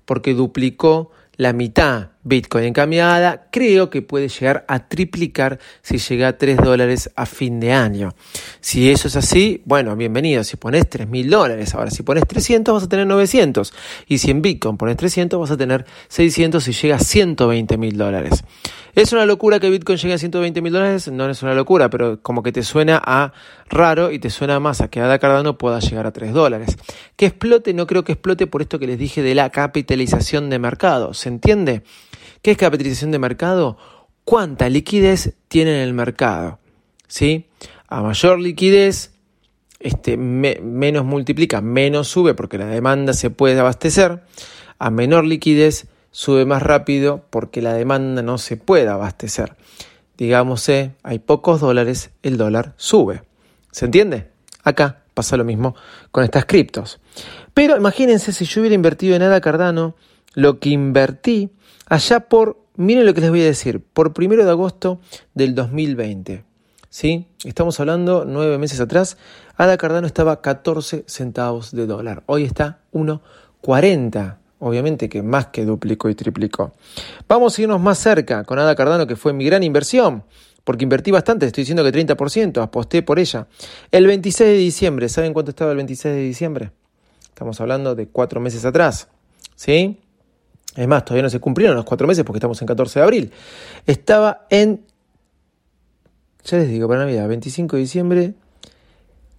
Porque 0.06 0.32
duplicó 0.32 1.10
la 1.38 1.52
mitad 1.52 2.08
Bitcoin 2.24 2.64
encambiada, 2.64 3.48
creo 3.50 3.88
que 3.90 4.02
puede 4.02 4.28
llegar 4.28 4.64
a 4.68 4.88
triplicar 4.88 5.58
si 5.82 5.98
llega 5.98 6.28
a 6.28 6.36
3 6.36 6.58
dólares 6.58 7.10
a 7.14 7.26
fin 7.26 7.60
de 7.60 7.72
año. 7.72 8.14
Si 8.60 8.90
eso 8.90 9.08
es 9.08 9.16
así, 9.16 9.62
bueno, 9.64 9.96
bienvenido. 9.96 10.44
Si 10.44 10.56
pones 10.56 10.90
3 10.90 11.08
mil 11.08 11.30
dólares, 11.30 11.74
ahora 11.74 11.90
si 11.90 12.02
pones 12.02 12.26
300 12.26 12.74
vas 12.74 12.82
a 12.82 12.88
tener 12.88 13.06
900. 13.06 13.72
Y 14.08 14.18
si 14.18 14.30
en 14.30 14.42
Bitcoin 14.42 14.76
pones 14.76 14.96
300 14.96 15.40
vas 15.40 15.50
a 15.52 15.56
tener 15.56 15.86
600 16.08 16.66
y 16.68 16.72
llega 16.72 16.96
a 16.96 17.00
120 17.00 17.78
mil 17.78 17.96
dólares. 17.96 18.44
¿Es 18.98 19.12
una 19.12 19.26
locura 19.26 19.60
que 19.60 19.70
Bitcoin 19.70 19.96
llegue 19.96 20.14
a 20.14 20.18
120 20.18 20.60
mil 20.60 20.72
dólares? 20.72 21.06
No 21.06 21.30
es 21.30 21.40
una 21.44 21.54
locura, 21.54 21.88
pero 21.88 22.20
como 22.20 22.42
que 22.42 22.50
te 22.50 22.64
suena 22.64 23.00
a 23.00 23.32
raro 23.68 24.10
y 24.10 24.18
te 24.18 24.28
suena 24.28 24.58
más 24.58 24.80
a 24.80 24.88
que 24.88 24.98
Ada 24.98 25.20
Cardano 25.20 25.56
pueda 25.56 25.78
llegar 25.78 26.08
a 26.08 26.10
3 26.10 26.32
dólares. 26.32 26.76
Que 27.14 27.26
explote, 27.26 27.74
no 27.74 27.86
creo 27.86 28.02
que 28.02 28.10
explote 28.10 28.48
por 28.48 28.60
esto 28.60 28.80
que 28.80 28.88
les 28.88 28.98
dije 28.98 29.22
de 29.22 29.36
la 29.36 29.50
capitalización 29.50 30.50
de 30.50 30.58
mercado. 30.58 31.14
¿Se 31.14 31.28
entiende? 31.28 31.84
¿Qué 32.42 32.50
es 32.50 32.56
capitalización 32.56 33.12
de 33.12 33.20
mercado? 33.20 33.78
¿Cuánta 34.24 34.68
liquidez 34.68 35.36
tiene 35.46 35.76
en 35.76 35.86
el 35.86 35.94
mercado? 35.94 36.58
¿Sí? 37.06 37.46
A 37.86 38.02
mayor 38.02 38.40
liquidez, 38.40 39.12
este, 39.78 40.16
menos 40.16 41.04
multiplica, 41.04 41.60
menos 41.60 42.08
sube 42.08 42.34
porque 42.34 42.58
la 42.58 42.66
demanda 42.66 43.12
se 43.12 43.30
puede 43.30 43.60
abastecer. 43.60 44.24
A 44.80 44.90
menor 44.90 45.24
liquidez, 45.24 45.86
sube 46.18 46.44
más 46.46 46.64
rápido 46.64 47.24
porque 47.30 47.62
la 47.62 47.74
demanda 47.74 48.22
no 48.22 48.38
se 48.38 48.56
puede 48.56 48.88
abastecer. 48.88 49.54
Digamos, 50.16 50.68
eh, 50.68 50.96
hay 51.04 51.20
pocos 51.20 51.60
dólares, 51.60 52.10
el 52.24 52.36
dólar 52.36 52.74
sube. 52.76 53.22
¿Se 53.70 53.84
entiende? 53.84 54.26
Acá 54.64 55.04
pasa 55.14 55.36
lo 55.36 55.44
mismo 55.44 55.76
con 56.10 56.24
estas 56.24 56.44
criptos. 56.44 56.98
Pero 57.54 57.76
imagínense 57.76 58.32
si 58.32 58.46
yo 58.46 58.60
hubiera 58.60 58.74
invertido 58.74 59.14
en 59.14 59.22
ADA 59.22 59.40
Cardano, 59.40 59.94
lo 60.34 60.58
que 60.58 60.70
invertí 60.70 61.50
allá 61.86 62.18
por, 62.18 62.64
miren 62.74 63.06
lo 63.06 63.14
que 63.14 63.20
les 63.20 63.30
voy 63.30 63.42
a 63.42 63.44
decir, 63.44 63.80
por 63.80 64.12
primero 64.12 64.44
de 64.44 64.50
agosto 64.50 65.00
del 65.34 65.54
2020. 65.54 66.44
¿Sí? 66.90 67.28
Estamos 67.44 67.78
hablando 67.78 68.24
nueve 68.26 68.58
meses 68.58 68.80
atrás, 68.80 69.18
ADA 69.56 69.76
Cardano 69.76 70.08
estaba 70.08 70.40
14 70.40 71.04
centavos 71.06 71.70
de 71.70 71.86
dólar. 71.86 72.24
Hoy 72.26 72.42
está 72.42 72.80
1,40 72.92 74.38
obviamente 74.60 75.08
que 75.08 75.22
más 75.22 75.46
que 75.46 75.64
duplicó 75.64 76.08
y 76.08 76.14
triplicó. 76.14 76.72
Vamos 77.28 77.58
a 77.58 77.62
irnos 77.62 77.80
más 77.80 77.98
cerca 77.98 78.44
con 78.44 78.58
Ada 78.58 78.74
Cardano, 78.74 79.06
que 79.06 79.16
fue 79.16 79.32
mi 79.32 79.44
gran 79.44 79.62
inversión, 79.62 80.24
porque 80.64 80.84
invertí 80.84 81.10
bastante, 81.10 81.46
estoy 81.46 81.62
diciendo 81.62 81.84
que 81.84 81.92
30%, 81.92 82.62
aposté 82.62 83.02
por 83.02 83.18
ella. 83.18 83.46
El 83.90 84.06
26 84.06 84.50
de 84.50 84.56
diciembre, 84.56 85.08
¿saben 85.08 85.32
cuánto 85.32 85.50
estaba 85.50 85.70
el 85.70 85.76
26 85.76 86.14
de 86.14 86.20
diciembre? 86.20 86.70
Estamos 87.28 87.60
hablando 87.60 87.94
de 87.94 88.08
cuatro 88.08 88.40
meses 88.40 88.64
atrás, 88.64 89.08
¿sí? 89.54 89.98
Es 90.76 90.86
más, 90.86 91.04
todavía 91.04 91.22
no 91.22 91.30
se 91.30 91.40
cumplieron 91.40 91.76
los 91.76 91.84
cuatro 91.84 92.06
meses 92.06 92.24
porque 92.24 92.38
estamos 92.38 92.60
en 92.60 92.66
14 92.66 92.98
de 92.98 93.02
abril. 93.02 93.32
Estaba 93.86 94.46
en, 94.50 94.84
ya 96.44 96.58
les 96.58 96.68
digo, 96.68 96.86
para 96.86 97.00
Navidad, 97.00 97.28
25 97.28 97.76
de 97.76 97.82
diciembre, 97.82 98.34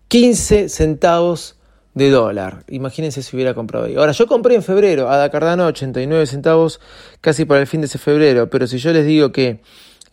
15 0.07 0.69
centavos 0.69 1.58
de 1.99 2.09
dólar. 2.09 2.63
Imagínense 2.69 3.21
si 3.21 3.35
hubiera 3.35 3.53
comprado 3.53 3.85
ahí. 3.85 3.95
Ahora, 3.95 4.13
yo 4.13 4.25
compré 4.25 4.55
en 4.55 4.63
febrero 4.63 5.11
a 5.11 5.29
Cardano 5.29 5.67
89 5.67 6.25
centavos 6.25 6.79
casi 7.21 7.45
para 7.45 7.59
el 7.59 7.67
fin 7.67 7.81
de 7.81 7.87
ese 7.87 7.99
febrero, 7.99 8.49
pero 8.49 8.65
si 8.65 8.77
yo 8.79 8.91
les 8.91 9.05
digo 9.05 9.31
que 9.31 9.59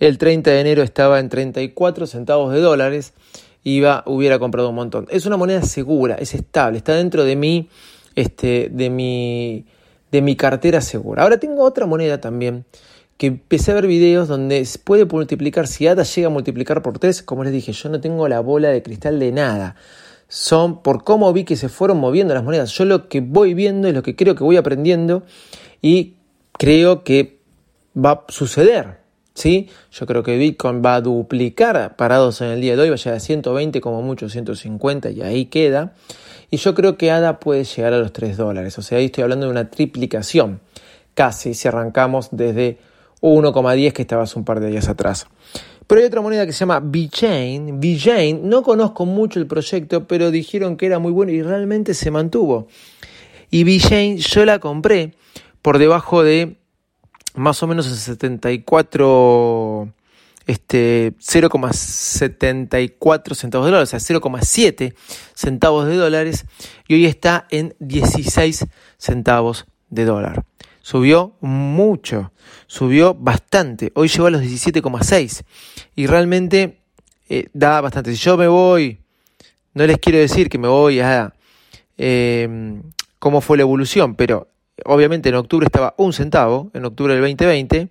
el 0.00 0.19
30 0.19 0.50
de 0.50 0.61
enero 0.61 0.83
estaba 0.83 1.21
en 1.21 1.28
34 1.28 2.07
centavos 2.07 2.52
de 2.52 2.61
dólares, 2.61 3.14
iba, 3.62 4.02
hubiera 4.05 4.38
comprado 4.38 4.69
un 4.69 4.75
montón. 4.75 5.07
Es 5.11 5.25
una 5.25 5.37
moneda 5.37 5.62
segura, 5.62 6.16
es 6.16 6.35
estable, 6.35 6.78
está 6.78 6.95
dentro 6.95 7.25
de 7.25 7.37
mi, 7.37 7.71
este, 8.16 8.69
de 8.71 8.90
mi, 8.90 9.64
de 10.11 10.23
mi 10.23 10.37
cartera 10.37 10.81
segura. 10.81 11.23
Ahora 11.23 11.38
tengo 11.38 11.62
otra 11.62 11.87
moneda 11.87 12.21
también 12.21 12.64
que 13.16 13.28
empecé 13.28 13.71
a 13.71 13.75
ver 13.75 13.87
videos 13.87 14.28
donde 14.28 14.69
puede 14.85 15.07
multiplicar, 15.07 15.69
si 15.69 15.87
ADA 15.87 16.02
llega 16.02 16.26
a 16.26 16.31
multiplicar 16.31 16.83
por 16.83 16.99
3, 16.99 17.23
como 17.23 17.45
les 17.45 17.52
dije, 17.52 17.73
yo 17.73 17.88
no 17.88 18.00
tengo 18.00 18.28
la 18.28 18.40
bola 18.40 18.69
de 18.69 18.83
cristal 18.83 19.19
de 19.19 19.33
nada 19.33 19.76
son 20.28 20.83
por 20.83 21.04
cómo 21.04 21.33
vi 21.33 21.45
que 21.45 21.56
se 21.56 21.68
fueron 21.68 21.99
moviendo 21.99 22.35
las 22.35 22.45
monedas. 22.45 22.73
Yo 22.73 22.85
lo 22.85 23.09
que 23.09 23.21
voy 23.21 23.54
viendo 23.54 23.88
es 23.88 23.95
lo 23.95 24.02
que 24.02 24.16
creo 24.16 24.35
que 24.35 24.45
voy 24.45 24.56
aprendiendo 24.56 25.23
y 25.83 26.14
creo 26.52 27.04
que 27.04 27.38
va 27.97 28.11
a 28.12 28.25
suceder. 28.28 29.06
¿sí? 29.37 29.68
Yo 29.92 30.06
creo 30.06 30.23
que 30.23 30.37
Bitcoin 30.37 30.83
va 30.85 30.97
a 30.97 31.00
duplicar 31.00 31.95
parados 31.97 32.40
en 32.40 32.49
el 32.49 32.61
día 32.61 32.75
de 32.75 32.83
hoy, 32.83 32.88
va 32.88 32.95
a 32.95 32.99
llegar 32.99 33.16
a 33.16 33.21
120 33.21 33.80
como 33.80 34.02
mucho, 34.02 34.28
150 34.28 35.11
y 35.11 35.23
ahí 35.23 35.47
queda. 35.47 35.92
Y 36.50 36.56
yo 36.56 36.75
creo 36.75 36.97
que 36.97 37.11
ADA 37.11 37.38
puede 37.38 37.64
llegar 37.64 37.92
a 37.92 37.99
los 37.99 38.12
3 38.12 38.37
dólares. 38.37 38.78
O 38.78 38.83
sea, 38.83 38.99
ahí 38.99 39.06
estoy 39.06 39.23
hablando 39.23 39.47
de 39.47 39.52
una 39.52 39.71
triplicación, 39.71 40.61
casi 41.14 41.54
si 41.54 41.68
arrancamos 41.68 42.28
desde 42.33 42.78
1,10 43.21 43.92
que 43.92 44.02
estaba 44.02 44.23
hace 44.23 44.38
un 44.38 44.45
par 44.45 44.61
de 44.61 44.68
días 44.68 44.88
atrás. 44.88 45.26
Pero 45.87 46.00
hay 46.00 46.07
otra 46.07 46.21
moneda 46.21 46.47
que 46.47 46.52
se 46.52 46.61
llama 46.61 46.81
VeChain. 46.83 47.81
VeChain, 47.81 48.49
no 48.49 48.62
conozco 48.62 49.07
mucho 49.07 49.38
el 49.38 49.47
proyecto, 49.47 50.07
pero 50.07 50.31
dijeron 50.31 50.76
que 50.76 50.87
era 50.87 50.99
muy 50.99 51.12
bueno 51.12 51.33
y 51.33 51.43
realmente 51.43 51.95
se 51.95 52.11
mantuvo. 52.11 52.66
Y 53.50 53.64
VeChain 53.64 54.19
yo 54.19 54.45
la 54.45 54.59
compré 54.59 55.14
por 55.62 55.78
debajo 55.78 56.25
de 56.25 56.57
más 57.35 57.62
o 57.62 57.66
menos 57.66 57.87
el 57.87 57.97
74 57.97 59.93
este 60.47 61.14
0,74 61.19 63.35
centavos 63.35 63.66
de 63.66 63.73
dólares, 63.73 63.93
o 63.93 63.99
sea, 63.99 64.21
0,7 64.21 64.95
centavos 65.35 65.87
de 65.87 65.97
dólares 65.97 66.47
y 66.87 66.95
hoy 66.95 67.07
está 67.07 67.49
en 67.50 67.75
16 67.81 68.66
centavos 68.97 69.66
de 69.90 70.05
dólar. 70.05 70.45
Subió 70.87 71.35
mucho, 71.40 72.31
subió 72.69 73.12
bastante. 73.12 73.90
Hoy 73.97 74.07
llegó 74.07 74.26
a 74.28 74.31
los 74.31 74.40
17,6 74.40 75.43
y 75.97 76.07
realmente 76.07 76.78
eh, 77.28 77.49
da 77.52 77.81
bastante. 77.81 78.12
Si 78.12 78.19
yo 78.19 78.37
me 78.37 78.47
voy, 78.47 79.00
no 79.75 79.85
les 79.85 79.99
quiero 79.99 80.21
decir 80.21 80.49
que 80.49 80.59
me 80.59 80.69
voy 80.69 81.00
a 81.00 81.35
eh, 81.99 82.81
cómo 83.19 83.40
fue 83.40 83.57
la 83.57 83.62
evolución, 83.62 84.14
pero 84.14 84.47
obviamente 84.85 85.28
en 85.28 85.35
octubre 85.35 85.66
estaba 85.66 85.93
un 85.99 86.12
centavo, 86.12 86.71
en 86.73 86.85
octubre 86.85 87.14
del 87.14 87.23
2020, 87.23 87.88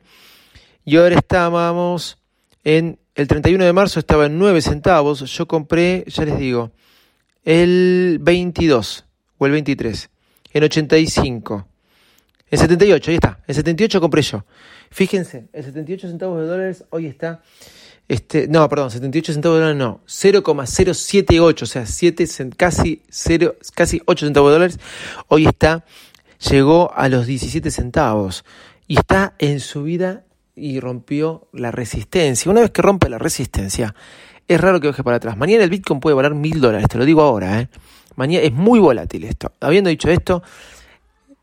y 0.86 0.96
ahora 0.96 1.18
estábamos 1.18 2.18
en 2.64 2.98
el 3.16 3.28
31 3.28 3.66
de 3.66 3.74
marzo 3.74 4.00
estaba 4.00 4.28
en 4.28 4.40
9 4.40 4.62
centavos. 4.62 5.20
Yo 5.20 5.50
compré, 5.50 6.06
ya 6.08 6.24
les 6.24 6.40
digo, 6.40 6.72
el 7.44 8.20
22 8.22 9.04
o 9.38 9.46
el 9.48 9.52
23, 9.52 10.10
en 10.54 10.64
85. 10.64 11.68
En 12.52 12.60
78, 12.60 13.12
ahí 13.12 13.16
está. 13.16 13.40
En 13.48 13.56
78 13.56 14.00
compré 14.00 14.22
yo. 14.22 14.44
Fíjense, 14.92 15.48
el 15.52 15.64
78 15.64 16.08
centavos 16.08 16.40
de 16.42 16.48
dólares 16.48 16.84
hoy 16.90 17.08
está. 17.08 17.42
Este, 18.08 18.48
no, 18.48 18.70
perdón, 18.70 18.92
78 18.92 19.34
centavos 19.34 19.58
de 19.58 19.66
dólares 19.66 19.80
no, 19.80 20.02
0,078, 20.06 21.66
o 21.66 21.68
sea, 21.68 21.86
7, 21.88 22.26
casi, 22.56 23.02
0, 23.10 23.56
casi 23.74 24.00
8 24.06 24.28
centavos 24.28 24.50
de 24.52 24.54
dólares, 24.54 24.80
hoy 25.28 25.48
está, 25.48 25.86
llegó 26.52 26.94
a 26.94 27.10
los 27.10 27.26
17 27.26 27.72
centavos 27.72 28.46
y 28.88 28.98
está 29.00 29.34
en 29.40 29.60
subida 29.60 30.24
y 30.56 30.80
rompió 30.80 31.48
la 31.52 31.72
resistencia. 31.72 32.52
Una 32.52 32.62
vez 32.62 32.70
que 32.70 32.84
rompe 32.84 33.10
la 33.10 33.18
resistencia, 33.18 33.96
es 34.48 34.62
raro 34.62 34.80
que 34.80 34.88
baje 34.88 35.04
para 35.04 35.18
atrás. 35.18 35.36
Mañana 35.36 35.64
el 35.64 35.72
Bitcoin 35.72 36.00
puede 36.00 36.16
valer 36.16 36.36
mil 36.36 36.62
dólares, 36.62 36.88
te 36.88 37.00
lo 37.00 37.06
digo 37.06 37.24
ahora. 37.24 37.60
¿eh? 37.60 37.70
Mañana 38.16 38.44
es 38.46 38.54
muy 38.54 38.80
volátil 38.80 39.24
esto. 39.24 39.52
Habiendo 39.60 39.90
dicho 39.90 40.10
esto, 40.10 40.44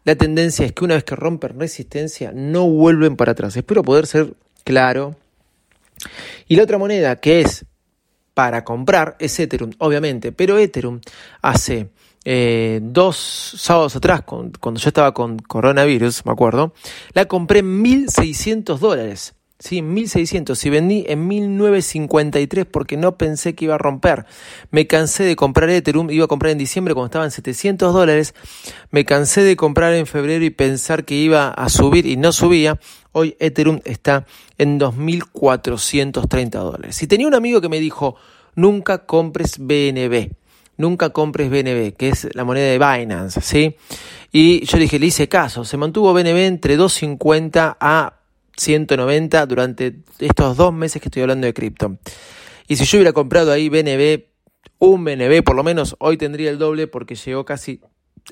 la 0.05 0.17
tendencia 0.17 0.67
es 0.67 0.73
que 0.73 0.85
una 0.85 0.95
vez 0.95 1.05
que 1.05 1.17
rompen 1.17 1.59
resistencia, 1.59 2.33
no 2.35 2.67
vuelven 2.69 3.17
para 3.17 3.33
atrás. 3.33 3.57
Espero 3.57 3.83
poder 3.83 4.07
ser 4.07 4.35
claro. 4.65 5.17
Y 6.49 6.57
la 6.57 6.65
otra 6.65 6.79
moneda 6.79 7.21
que 7.21 7.41
es 7.41 7.65
para 8.35 8.65
comprar 8.65 9.17
es 9.19 9.39
Ethereum, 9.39 9.73
obviamente, 9.79 10.33
pero 10.33 10.59
Ethereum 10.59 11.01
hace 11.43 11.91
eh, 12.25 12.81
dos 12.83 13.17
sábados 13.57 13.97
atrás, 13.97 14.23
cuando 14.23 14.81
yo 14.81 14.89
estaba 14.89 15.13
con 15.13 15.39
coronavirus, 15.39 16.25
me 16.25 16.33
acuerdo, 16.33 16.73
la 17.13 17.27
compré 17.27 17.61
en 17.61 17.85
1.600 17.85 18.79
dólares. 18.79 19.35
¿Sí? 19.63 19.81
1600 19.81 20.65
y 20.67 20.71
vendí 20.71 21.05
en 21.09 21.27
1953 21.29 22.67
porque 22.67 22.97
no 22.97 23.17
pensé 23.17 23.55
que 23.55 23.67
iba 23.67 23.77
a 23.77 23.79
romper. 23.79 24.27
Me 24.71 24.87
cansé 24.87 25.23
de 25.25 25.37
comprar 25.37 25.71
Ethereum, 25.71 26.11
iba 26.11 26.25
a 26.25 26.29
comprar 26.29 26.51
en 26.51 26.59
diciembre 26.59 26.95
cuando 26.95 27.07
estaba 27.07 27.25
en 27.25 27.31
700 27.31 27.95
dólares. 27.95 28.35
Me 28.91 29.05
cansé 29.05 29.43
de 29.43 29.57
comprar 29.57 29.95
en 29.95 30.07
febrero 30.07 30.45
y 30.45 30.51
pensar 30.51 31.05
que 31.05 31.15
iba 31.15 31.49
a 31.49 31.69
subir 31.69 32.07
y 32.07 32.17
no 32.17 32.33
subía. 32.33 32.81
Hoy 33.13 33.37
Ethereum 33.39 33.81
está 33.85 34.27
en 34.59 34.81
2.430 34.81 36.51
dólares. 36.51 37.03
Y 37.03 37.07
tenía 37.07 37.29
un 37.29 37.35
amigo 37.35 37.61
que 37.61 37.69
me 37.69 37.79
dijo, 37.79 38.17
nunca 38.57 39.07
compres 39.07 39.59
BNB. 39.59 40.31
Nunca 40.79 41.11
compres 41.11 41.51
BNB, 41.51 41.95
que 41.97 42.09
es 42.09 42.29
la 42.35 42.45
moneda 42.45 42.67
de 42.67 42.79
Binance, 42.79 43.41
¿sí? 43.43 43.77
Y 44.33 44.65
yo 44.65 44.79
dije, 44.79 44.99
le 44.99 45.07
hice 45.07 45.29
caso, 45.29 45.65
se 45.65 45.77
mantuvo 45.77 46.15
BNB 46.15 46.39
entre 46.39 46.79
2.50 46.79 47.77
a 47.79 48.22
190 48.57 49.47
durante 49.47 49.97
estos 50.19 50.57
dos 50.57 50.73
meses 50.73 51.01
que 51.01 51.09
estoy 51.09 51.23
hablando 51.23 51.47
de 51.47 51.55
cripto. 51.55 51.99
Y 52.69 52.77
si 52.77 52.85
yo 52.85 52.99
hubiera 52.99 53.13
comprado 53.13 53.53
ahí 53.53 53.69
BNB, 53.69 54.25
un 54.79 55.05
BNB 55.05 55.43
por 55.43 55.57
lo 55.57 55.63
menos, 55.63 55.97
hoy 55.99 56.17
tendría 56.17 56.51
el 56.51 56.59
doble 56.59 56.87
porque 56.87 57.15
llegó 57.15 57.45
casi 57.45 57.81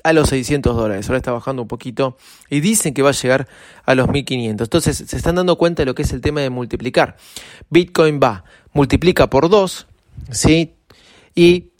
a 0.03 0.13
los 0.13 0.29
600 0.29 0.75
dólares. 0.75 1.07
Ahora 1.09 1.17
está 1.17 1.31
bajando 1.31 1.61
un 1.61 1.67
poquito 1.67 2.17
y 2.49 2.59
dicen 2.59 2.93
que 2.93 3.01
va 3.01 3.09
a 3.09 3.13
llegar 3.13 3.47
a 3.85 3.95
los 3.95 4.09
1500. 4.09 4.65
Entonces 4.65 4.97
se 4.97 5.17
están 5.17 5.35
dando 5.35 5.57
cuenta 5.57 5.81
de 5.81 5.85
lo 5.85 5.95
que 5.95 6.03
es 6.03 6.13
el 6.13 6.21
tema 6.21 6.41
de 6.41 6.49
multiplicar. 6.49 7.17
Bitcoin 7.69 8.19
va, 8.21 8.43
multiplica 8.73 9.29
por 9.29 9.49
2, 9.49 9.87
¿sí? 10.31 10.73
Y 11.35 11.71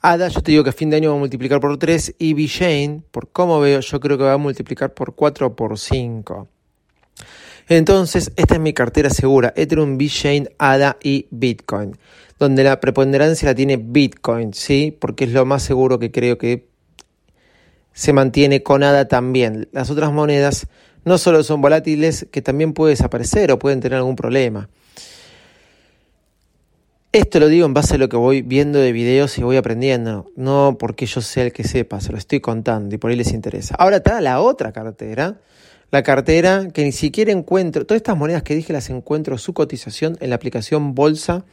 ADA, 0.00 0.28
yo 0.28 0.40
te 0.40 0.52
digo 0.52 0.64
que 0.64 0.70
a 0.70 0.72
fin 0.72 0.90
de 0.90 0.96
año 0.96 1.10
va 1.10 1.16
a 1.16 1.18
multiplicar 1.18 1.60
por 1.60 1.76
3 1.76 2.16
y 2.18 2.34
VeChain, 2.34 3.04
por 3.10 3.30
cómo 3.30 3.60
veo, 3.60 3.80
yo 3.80 4.00
creo 4.00 4.16
que 4.16 4.24
va 4.24 4.32
a 4.32 4.38
multiplicar 4.38 4.94
por 4.94 5.14
4 5.14 5.48
o 5.48 5.54
por 5.56 5.78
5. 5.78 6.48
Entonces, 7.70 8.32
esta 8.34 8.54
es 8.54 8.60
mi 8.60 8.72
cartera 8.72 9.10
segura, 9.10 9.52
Ethereum, 9.54 9.96
BitChain, 9.96 10.48
ADA 10.58 10.96
y 11.04 11.28
Bitcoin, 11.30 11.96
donde 12.36 12.64
la 12.64 12.80
preponderancia 12.80 13.46
la 13.46 13.54
tiene 13.54 13.76
Bitcoin, 13.76 14.52
¿sí? 14.52 14.96
Porque 15.00 15.22
es 15.22 15.30
lo 15.30 15.46
más 15.46 15.62
seguro 15.62 16.00
que 16.00 16.10
creo 16.10 16.36
que 16.36 16.66
se 17.92 18.12
mantiene 18.12 18.64
con 18.64 18.82
ADA 18.82 19.06
también. 19.06 19.68
Las 19.70 19.88
otras 19.88 20.10
monedas 20.12 20.66
no 21.04 21.16
solo 21.16 21.44
son 21.44 21.60
volátiles, 21.60 22.26
que 22.32 22.42
también 22.42 22.72
pueden 22.72 22.96
desaparecer 22.96 23.52
o 23.52 23.60
pueden 23.60 23.78
tener 23.78 23.98
algún 23.98 24.16
problema. 24.16 24.68
Esto 27.12 27.38
lo 27.38 27.46
digo 27.46 27.66
en 27.66 27.74
base 27.74 27.94
a 27.94 27.98
lo 27.98 28.08
que 28.08 28.16
voy 28.16 28.42
viendo 28.42 28.80
de 28.80 28.90
videos 28.90 29.38
y 29.38 29.44
voy 29.44 29.56
aprendiendo, 29.56 30.26
no 30.34 30.76
porque 30.76 31.06
yo 31.06 31.20
sea 31.20 31.44
el 31.44 31.52
que 31.52 31.62
sepa, 31.62 32.00
se 32.00 32.10
lo 32.10 32.18
estoy 32.18 32.40
contando 32.40 32.96
y 32.96 32.98
por 32.98 33.12
ahí 33.12 33.16
les 33.16 33.32
interesa. 33.32 33.76
Ahora 33.76 33.98
está 33.98 34.20
la 34.20 34.40
otra 34.40 34.72
cartera, 34.72 35.38
la 35.90 36.02
cartera 36.02 36.68
que 36.72 36.84
ni 36.84 36.92
siquiera 36.92 37.32
encuentro, 37.32 37.84
todas 37.84 37.98
estas 37.98 38.16
monedas 38.16 38.42
que 38.42 38.54
dije 38.54 38.72
las 38.72 38.90
encuentro 38.90 39.38
su 39.38 39.52
cotización 39.52 40.16
en 40.20 40.30
la 40.30 40.36
aplicación 40.36 40.94
Bolsa 40.94 41.44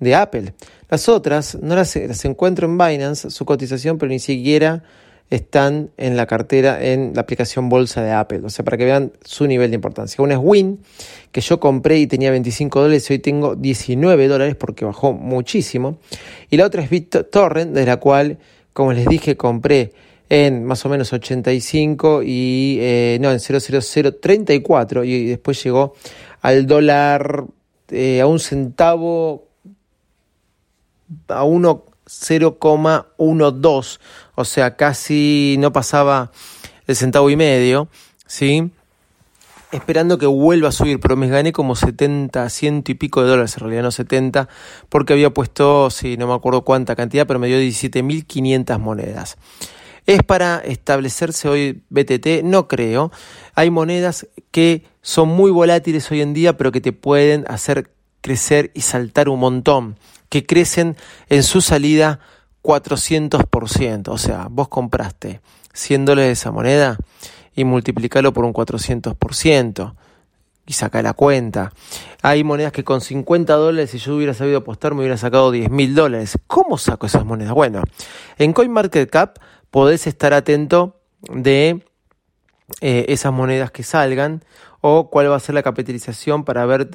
de 0.00 0.14
Apple. 0.14 0.54
Las 0.88 1.08
otras 1.08 1.58
no 1.60 1.74
las, 1.76 1.94
las 1.96 2.24
encuentro 2.24 2.66
en 2.66 2.78
Binance, 2.78 3.30
su 3.30 3.44
cotización, 3.44 3.98
pero 3.98 4.10
ni 4.10 4.18
siquiera 4.18 4.82
están 5.30 5.90
en 5.96 6.16
la 6.16 6.26
cartera, 6.26 6.82
en 6.84 7.12
la 7.14 7.22
aplicación 7.22 7.68
Bolsa 7.68 8.02
de 8.02 8.12
Apple. 8.12 8.42
O 8.44 8.50
sea, 8.50 8.64
para 8.64 8.76
que 8.76 8.84
vean 8.84 9.12
su 9.24 9.46
nivel 9.46 9.70
de 9.70 9.76
importancia. 9.76 10.22
Una 10.22 10.34
es 10.34 10.40
Win, 10.42 10.80
que 11.32 11.40
yo 11.40 11.60
compré 11.60 11.98
y 11.98 12.06
tenía 12.06 12.30
25 12.30 12.80
dólares, 12.80 13.10
hoy 13.10 13.18
tengo 13.18 13.54
19 13.56 14.28
dólares 14.28 14.54
porque 14.54 14.84
bajó 14.84 15.12
muchísimo. 15.12 15.98
Y 16.50 16.56
la 16.56 16.66
otra 16.66 16.82
es 16.82 16.90
BitTorrent, 16.90 17.72
de 17.74 17.86
la 17.86 17.96
cual, 17.96 18.38
como 18.72 18.92
les 18.92 19.06
dije, 19.06 19.36
compré 19.36 19.92
en 20.34 20.64
más 20.64 20.84
o 20.84 20.88
menos 20.88 21.12
85 21.12 22.24
y 22.24 22.78
eh, 22.80 23.18
no, 23.20 23.30
en 23.30 23.38
00034 23.38 25.04
y 25.04 25.26
después 25.26 25.62
llegó 25.62 25.94
al 26.42 26.66
dólar 26.66 27.44
eh, 27.88 28.20
a 28.20 28.26
un 28.26 28.40
centavo 28.40 29.46
a 31.28 31.44
1,0,12, 31.44 33.98
o 34.34 34.44
sea, 34.44 34.74
casi 34.76 35.56
no 35.58 35.72
pasaba 35.72 36.32
el 36.86 36.96
centavo 36.96 37.30
y 37.30 37.36
medio, 37.36 37.88
¿sí? 38.26 38.70
Esperando 39.70 40.18
que 40.18 40.26
vuelva 40.26 40.68
a 40.68 40.72
subir, 40.72 41.00
pero 41.00 41.16
me 41.16 41.28
gané 41.28 41.52
como 41.52 41.76
70, 41.76 42.48
ciento 42.48 42.92
y 42.92 42.94
pico 42.94 43.22
de 43.22 43.28
dólares, 43.28 43.56
en 43.56 43.60
realidad 43.60 43.82
no 43.82 43.90
70, 43.90 44.48
porque 44.88 45.12
había 45.12 45.28
puesto, 45.30 45.90
sí, 45.90 46.16
no 46.16 46.26
me 46.26 46.32
acuerdo 46.34 46.62
cuánta 46.62 46.96
cantidad, 46.96 47.26
pero 47.26 47.38
me 47.38 47.48
dio 47.48 47.58
17.500 47.58 48.78
monedas. 48.78 49.36
¿Es 50.06 50.22
para 50.22 50.58
establecerse 50.58 51.48
hoy 51.48 51.82
BTT? 51.88 52.42
No 52.44 52.68
creo. 52.68 53.10
Hay 53.54 53.70
monedas 53.70 54.26
que 54.50 54.84
son 55.00 55.28
muy 55.28 55.50
volátiles 55.50 56.10
hoy 56.10 56.20
en 56.20 56.34
día, 56.34 56.58
pero 56.58 56.72
que 56.72 56.82
te 56.82 56.92
pueden 56.92 57.44
hacer 57.48 57.90
crecer 58.20 58.70
y 58.74 58.82
saltar 58.82 59.28
un 59.28 59.40
montón, 59.40 59.98
que 60.28 60.44
crecen 60.44 60.96
en 61.28 61.42
su 61.42 61.62
salida 61.62 62.20
400%. 62.62 64.08
O 64.08 64.18
sea, 64.18 64.48
vos 64.50 64.68
compraste 64.68 65.40
100 65.72 66.04
dólares 66.04 66.28
de 66.28 66.32
esa 66.32 66.50
moneda 66.50 66.98
y 67.54 67.64
multiplicalo 67.64 68.32
por 68.32 68.44
un 68.44 68.52
400% 68.52 69.94
y 70.66 70.72
saca 70.72 71.02
la 71.02 71.12
cuenta. 71.14 71.72
Hay 72.22 72.44
monedas 72.44 72.72
que 72.72 72.84
con 72.84 73.00
50 73.00 73.54
dólares, 73.54 73.90
si 73.90 73.98
yo 73.98 74.16
hubiera 74.16 74.34
sabido 74.34 74.58
apostar, 74.58 74.94
me 74.94 75.00
hubiera 75.00 75.16
sacado 75.16 75.50
10 75.50 75.70
mil 75.70 75.94
dólares. 75.94 76.38
¿Cómo 76.46 76.78
saco 76.78 77.06
esas 77.06 77.24
monedas? 77.24 77.54
Bueno, 77.54 77.82
en 78.38 78.52
CoinMarketCap 78.52 79.38
podés 79.74 80.06
estar 80.06 80.32
atento 80.34 81.00
de 81.32 81.82
eh, 82.80 83.06
esas 83.08 83.32
monedas 83.32 83.72
que 83.72 83.82
salgan 83.82 84.44
o 84.80 85.10
cuál 85.10 85.28
va 85.32 85.34
a 85.34 85.40
ser 85.40 85.56
la 85.56 85.64
capitalización 85.64 86.44
para 86.44 86.64
ver 86.64 86.90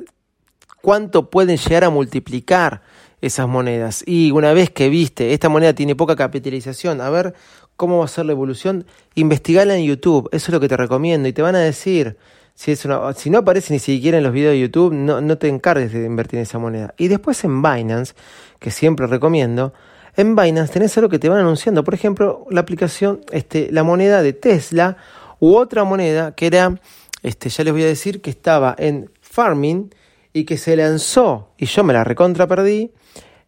cuánto 0.81 1.29
pueden 1.29 1.57
llegar 1.57 1.83
a 1.83 1.89
multiplicar 1.89 2.81
esas 3.19 3.49
monedas. 3.49 4.01
Y 4.07 4.31
una 4.31 4.53
vez 4.53 4.69
que 4.69 4.87
viste, 4.87 5.33
esta 5.33 5.49
moneda 5.49 5.73
tiene 5.73 5.93
poca 5.93 6.15
capitalización, 6.15 7.01
a 7.01 7.09
ver 7.09 7.33
cómo 7.75 7.97
va 7.99 8.05
a 8.05 8.07
ser 8.07 8.25
la 8.27 8.31
evolución, 8.31 8.85
investigala 9.13 9.75
en 9.75 9.83
YouTube, 9.83 10.29
eso 10.31 10.49
es 10.49 10.53
lo 10.53 10.61
que 10.61 10.69
te 10.69 10.77
recomiendo 10.77 11.27
y 11.27 11.33
te 11.33 11.41
van 11.41 11.55
a 11.55 11.59
decir, 11.59 12.15
si, 12.55 12.71
es 12.71 12.87
si 13.17 13.29
no 13.29 13.39
aparece 13.39 13.73
ni 13.73 13.79
siquiera 13.79 14.19
en 14.19 14.23
los 14.23 14.31
videos 14.31 14.53
de 14.53 14.59
YouTube, 14.61 14.93
no, 14.93 15.19
no 15.19 15.37
te 15.37 15.49
encargues 15.49 15.91
de 15.91 16.05
invertir 16.05 16.39
en 16.39 16.43
esa 16.43 16.59
moneda. 16.59 16.93
Y 16.97 17.09
después 17.09 17.43
en 17.43 17.61
Binance, 17.61 18.13
que 18.57 18.71
siempre 18.71 19.05
recomiendo, 19.05 19.73
en 20.19 20.35
Binance 20.35 20.73
tenés 20.73 20.97
algo 20.97 21.09
que 21.09 21.17
te 21.17 21.29
van 21.29 21.39
anunciando. 21.39 21.85
Por 21.85 21.93
ejemplo, 21.93 22.45
la 22.49 22.59
aplicación, 22.59 23.21
este, 23.31 23.71
la 23.71 23.83
moneda 23.83 24.21
de 24.21 24.33
Tesla 24.33 24.97
u 25.39 25.55
otra 25.55 25.85
moneda 25.85 26.35
que 26.35 26.47
era, 26.47 26.77
este, 27.23 27.47
ya 27.47 27.63
les 27.63 27.71
voy 27.71 27.83
a 27.83 27.87
decir, 27.87 28.19
que 28.21 28.29
estaba 28.29 28.75
en 28.77 29.09
Farming 29.21 29.95
y 30.33 30.43
que 30.43 30.57
se 30.57 30.75
lanzó, 30.75 31.53
y 31.57 31.67
yo 31.67 31.85
me 31.85 31.93
la 31.93 32.03
recontra 32.03 32.47
perdí, 32.47 32.91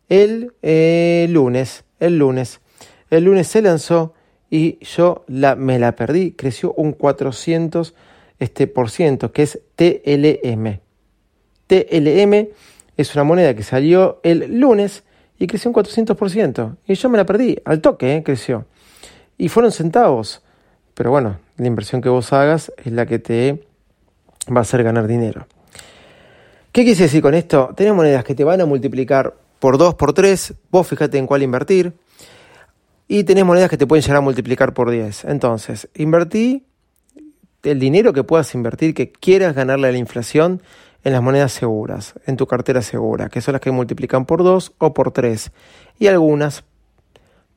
el 0.07 0.53
eh, 0.61 1.27
lunes. 1.29 1.83
El 1.99 2.17
lunes. 2.17 2.61
El 3.09 3.25
lunes 3.25 3.47
se 3.47 3.61
lanzó 3.61 4.13
y 4.49 4.79
yo 4.85 5.25
la, 5.27 5.57
me 5.57 5.77
la 5.77 5.97
perdí. 5.97 6.31
Creció 6.31 6.73
un 6.73 6.93
400 6.93 7.93
este, 8.39 8.67
por 8.67 8.89
ciento, 8.89 9.33
que 9.33 9.43
es 9.43 9.59
TLM. 9.75 10.79
TLM 11.67 12.47
es 12.95 13.15
una 13.15 13.25
moneda 13.25 13.53
que 13.55 13.63
salió 13.63 14.21
el 14.23 14.57
lunes 14.57 15.03
y 15.41 15.47
creció 15.47 15.71
un 15.71 15.75
400%. 15.75 16.77
Y 16.85 16.93
yo 16.93 17.09
me 17.09 17.17
la 17.17 17.25
perdí, 17.25 17.57
al 17.65 17.81
toque 17.81 18.17
¿eh? 18.17 18.23
creció. 18.23 18.67
Y 19.39 19.49
fueron 19.49 19.71
centavos. 19.71 20.43
Pero 20.93 21.09
bueno, 21.09 21.39
la 21.57 21.65
inversión 21.65 21.99
que 21.99 22.09
vos 22.09 22.31
hagas 22.31 22.71
es 22.77 22.91
la 22.91 23.07
que 23.07 23.17
te 23.17 23.65
va 24.55 24.59
a 24.59 24.61
hacer 24.61 24.83
ganar 24.83 25.07
dinero. 25.07 25.47
¿Qué 26.71 26.85
quise 26.85 27.03
decir 27.03 27.23
con 27.23 27.33
esto? 27.33 27.73
Tenés 27.75 27.95
monedas 27.95 28.23
que 28.23 28.35
te 28.35 28.43
van 28.43 28.61
a 28.61 28.67
multiplicar 28.67 29.33
por 29.57 29.79
2, 29.79 29.95
por 29.95 30.13
3. 30.13 30.53
Vos 30.69 30.85
fíjate 30.85 31.17
en 31.17 31.25
cuál 31.25 31.41
invertir. 31.41 31.93
Y 33.07 33.23
tenés 33.23 33.43
monedas 33.43 33.71
que 33.71 33.77
te 33.77 33.87
pueden 33.87 34.03
llegar 34.03 34.17
a 34.17 34.21
multiplicar 34.21 34.75
por 34.75 34.91
10. 34.91 35.25
Entonces, 35.25 35.89
invertí 35.95 36.67
el 37.63 37.79
dinero 37.79 38.13
que 38.13 38.23
puedas 38.23 38.53
invertir, 38.53 38.93
que 38.93 39.11
quieras 39.11 39.55
ganarle 39.55 39.87
a 39.87 39.91
la 39.91 39.97
inflación 39.97 40.61
en 41.03 41.13
las 41.13 41.21
monedas 41.21 41.51
seguras, 41.51 42.13
en 42.25 42.37
tu 42.37 42.47
cartera 42.47 42.81
segura, 42.81 43.29
que 43.29 43.41
son 43.41 43.53
las 43.53 43.61
que 43.61 43.71
multiplican 43.71 44.25
por 44.25 44.43
2 44.43 44.73
o 44.77 44.93
por 44.93 45.11
3, 45.11 45.51
y 45.99 46.07
algunas 46.07 46.63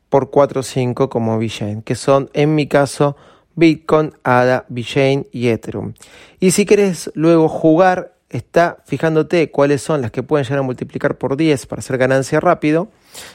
por 0.09 0.31
4 0.31 0.61
o 0.61 0.63
5 0.63 1.09
como 1.09 1.39
VeChain, 1.39 1.83
que 1.83 1.95
son 1.95 2.31
en 2.33 2.55
mi 2.55 2.67
caso 2.67 3.17
Bitcoin, 3.57 4.13
ADA, 4.23 4.65
VeChain 4.69 5.27
y 5.33 5.49
Ethereum. 5.49 5.95
Y 6.41 6.53
si 6.53 6.65
querés 6.67 7.11
luego 7.15 7.49
jugar 7.49 8.15
está 8.31 8.79
fijándote 8.85 9.51
cuáles 9.51 9.81
son 9.83 10.03
las 10.03 10.11
que 10.11 10.25
pueden 10.25 10.45
llegar 10.45 10.59
a 10.59 10.63
multiplicar 10.63 11.19
por 11.19 11.37
10 11.37 11.67
para 11.67 11.81
hacer 11.81 11.99
ganancia 11.99 12.41
rápido, 12.41 12.89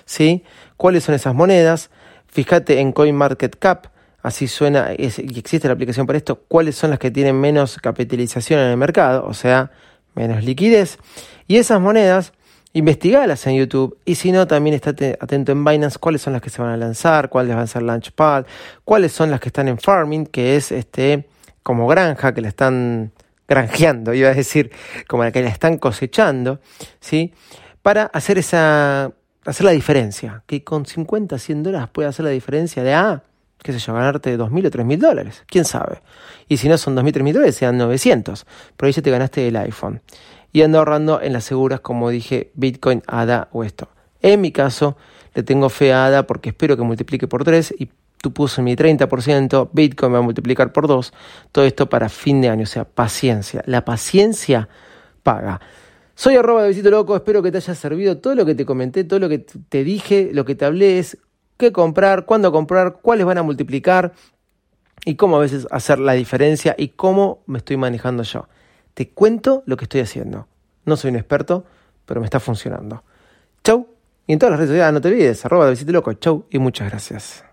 ¿sí? 0.05 0.43
¿Cuáles 0.75 1.05
son 1.05 1.15
esas 1.15 1.33
monedas? 1.33 1.89
Fíjate 2.27 2.79
en 2.79 2.91
CoinMarketCap, 2.91 3.87
así 4.21 4.47
suena, 4.47 4.91
y 4.97 5.05
existe 5.05 5.67
la 5.67 5.73
aplicación 5.73 6.05
para 6.05 6.17
esto, 6.17 6.43
cuáles 6.47 6.75
son 6.75 6.89
las 6.89 6.99
que 6.99 7.11
tienen 7.11 7.39
menos 7.39 7.77
capitalización 7.77 8.59
en 8.59 8.71
el 8.71 8.77
mercado, 8.77 9.25
o 9.25 9.33
sea, 9.33 9.71
menos 10.15 10.43
liquidez. 10.43 10.97
Y 11.47 11.57
esas 11.57 11.81
monedas, 11.81 12.33
investigalas 12.73 13.45
en 13.47 13.55
YouTube. 13.55 13.97
Y 14.05 14.15
si 14.15 14.31
no, 14.31 14.47
también 14.47 14.75
estate 14.75 15.17
atento 15.19 15.51
en 15.51 15.63
Binance 15.65 15.97
cuáles 15.99 16.21
son 16.21 16.33
las 16.33 16.41
que 16.41 16.49
se 16.49 16.61
van 16.61 16.71
a 16.71 16.77
lanzar, 16.77 17.29
cuáles 17.29 17.55
van 17.55 17.63
a 17.63 17.67
ser 17.67 17.81
Launchpad, 17.81 18.45
cuáles 18.83 19.11
son 19.11 19.31
las 19.31 19.39
que 19.39 19.49
están 19.49 19.67
en 19.67 19.77
Farming, 19.77 20.25
que 20.25 20.55
es 20.55 20.71
este 20.71 21.27
como 21.63 21.87
granja, 21.87 22.33
que 22.33 22.41
la 22.41 22.47
están 22.47 23.11
granjeando, 23.47 24.13
iba 24.15 24.29
a 24.29 24.33
decir, 24.33 24.71
como 25.07 25.23
la 25.23 25.31
que 25.31 25.41
la 25.41 25.49
están 25.49 25.77
cosechando, 25.77 26.59
¿sí? 26.99 27.33
Para 27.81 28.05
hacer 28.05 28.37
esa, 28.37 29.11
hacer 29.45 29.65
la 29.65 29.71
diferencia, 29.71 30.43
que 30.45 30.63
con 30.63 30.85
50, 30.85 31.37
100 31.37 31.63
dólares 31.63 31.89
puede 31.91 32.07
hacer 32.07 32.25
la 32.25 32.31
diferencia 32.31 32.83
de, 32.83 32.93
ah, 32.93 33.23
qué 33.61 33.73
sé 33.73 33.79
yo, 33.79 33.93
ganarte 33.93 34.37
2.000 34.37 34.67
o 34.67 34.71
3.000 34.71 34.97
dólares, 34.97 35.43
quién 35.47 35.65
sabe. 35.65 36.01
Y 36.47 36.57
si 36.57 36.69
no 36.69 36.77
son 36.77 36.95
2.000, 36.95 37.13
3.000 37.13 37.33
dólares, 37.33 37.55
sean 37.55 37.77
900, 37.77 38.45
pero 38.77 38.87
ahí 38.87 38.93
ya 38.93 39.01
te 39.01 39.11
ganaste 39.11 39.47
el 39.47 39.55
iPhone. 39.57 40.01
Y 40.51 40.61
ando 40.63 40.79
ahorrando 40.79 41.21
en 41.21 41.33
las 41.33 41.43
seguras, 41.43 41.79
como 41.79 42.09
dije, 42.09 42.51
Bitcoin, 42.55 43.03
ADA 43.07 43.49
o 43.51 43.63
esto. 43.63 43.89
En 44.21 44.41
mi 44.41 44.51
caso, 44.51 44.97
le 45.35 45.43
tengo 45.43 45.69
fe 45.69 45.93
a 45.93 46.05
ADA 46.05 46.27
porque 46.27 46.49
espero 46.49 46.75
que 46.75 46.83
multiplique 46.83 47.27
por 47.27 47.43
3 47.43 47.75
y 47.77 47.89
tú 48.21 48.33
puso 48.33 48.61
mi 48.61 48.75
30%, 48.75 49.69
Bitcoin 49.71 50.13
va 50.13 50.17
a 50.17 50.21
multiplicar 50.21 50.73
por 50.73 50.87
2, 50.87 51.13
todo 51.51 51.65
esto 51.65 51.89
para 51.89 52.09
fin 52.09 52.41
de 52.41 52.49
año, 52.49 52.63
o 52.63 52.67
sea, 52.67 52.85
paciencia. 52.85 53.63
La 53.65 53.85
paciencia 53.85 54.67
paga. 55.23 55.61
Soy 56.15 56.35
arroba 56.35 56.63
de 56.63 56.69
Visito 56.69 56.89
Loco, 56.89 57.15
espero 57.15 57.41
que 57.41 57.51
te 57.51 57.59
haya 57.59 57.75
servido 57.75 58.17
todo 58.17 58.35
lo 58.35 58.45
que 58.45 58.55
te 58.55 58.65
comenté, 58.65 59.05
todo 59.05 59.19
lo 59.19 59.29
que 59.29 59.39
te 59.39 59.85
dije, 59.85 60.31
lo 60.33 60.43
que 60.43 60.55
te 60.55 60.65
hablé 60.65 60.99
es 60.99 61.17
qué 61.59 61.73
comprar, 61.73 62.25
cuándo 62.25 62.53
comprar, 62.53 62.99
cuáles 63.01 63.25
van 63.25 63.37
a 63.37 63.43
multiplicar 63.43 64.13
y 65.03 65.15
cómo 65.15 65.35
a 65.35 65.39
veces 65.39 65.67
hacer 65.71 65.99
la 65.99 66.13
diferencia 66.13 66.73
y 66.77 66.89
cómo 66.89 67.43
me 67.47 67.57
estoy 67.57 67.75
manejando 67.75 68.23
yo. 68.23 68.47
Te 68.93 69.09
cuento 69.09 69.61
lo 69.65 69.75
que 69.75 69.83
estoy 69.83 70.01
haciendo. 70.01 70.47
No 70.85 70.95
soy 70.95 71.11
un 71.11 71.17
experto, 71.17 71.65
pero 72.05 72.21
me 72.21 72.25
está 72.25 72.39
funcionando. 72.39 73.03
Chau. 73.63 73.87
Y 74.25 74.33
en 74.33 74.39
todas 74.39 74.51
las 74.51 74.59
redes 74.59 74.69
sociales, 74.69 74.93
no 74.93 75.01
te 75.01 75.07
olvides, 75.09 75.45
arroba 75.45 75.69
de 75.69 75.91
Loco. 75.91 76.13
Chau 76.13 76.45
y 76.49 76.59
muchas 76.59 76.89
gracias. 76.89 77.43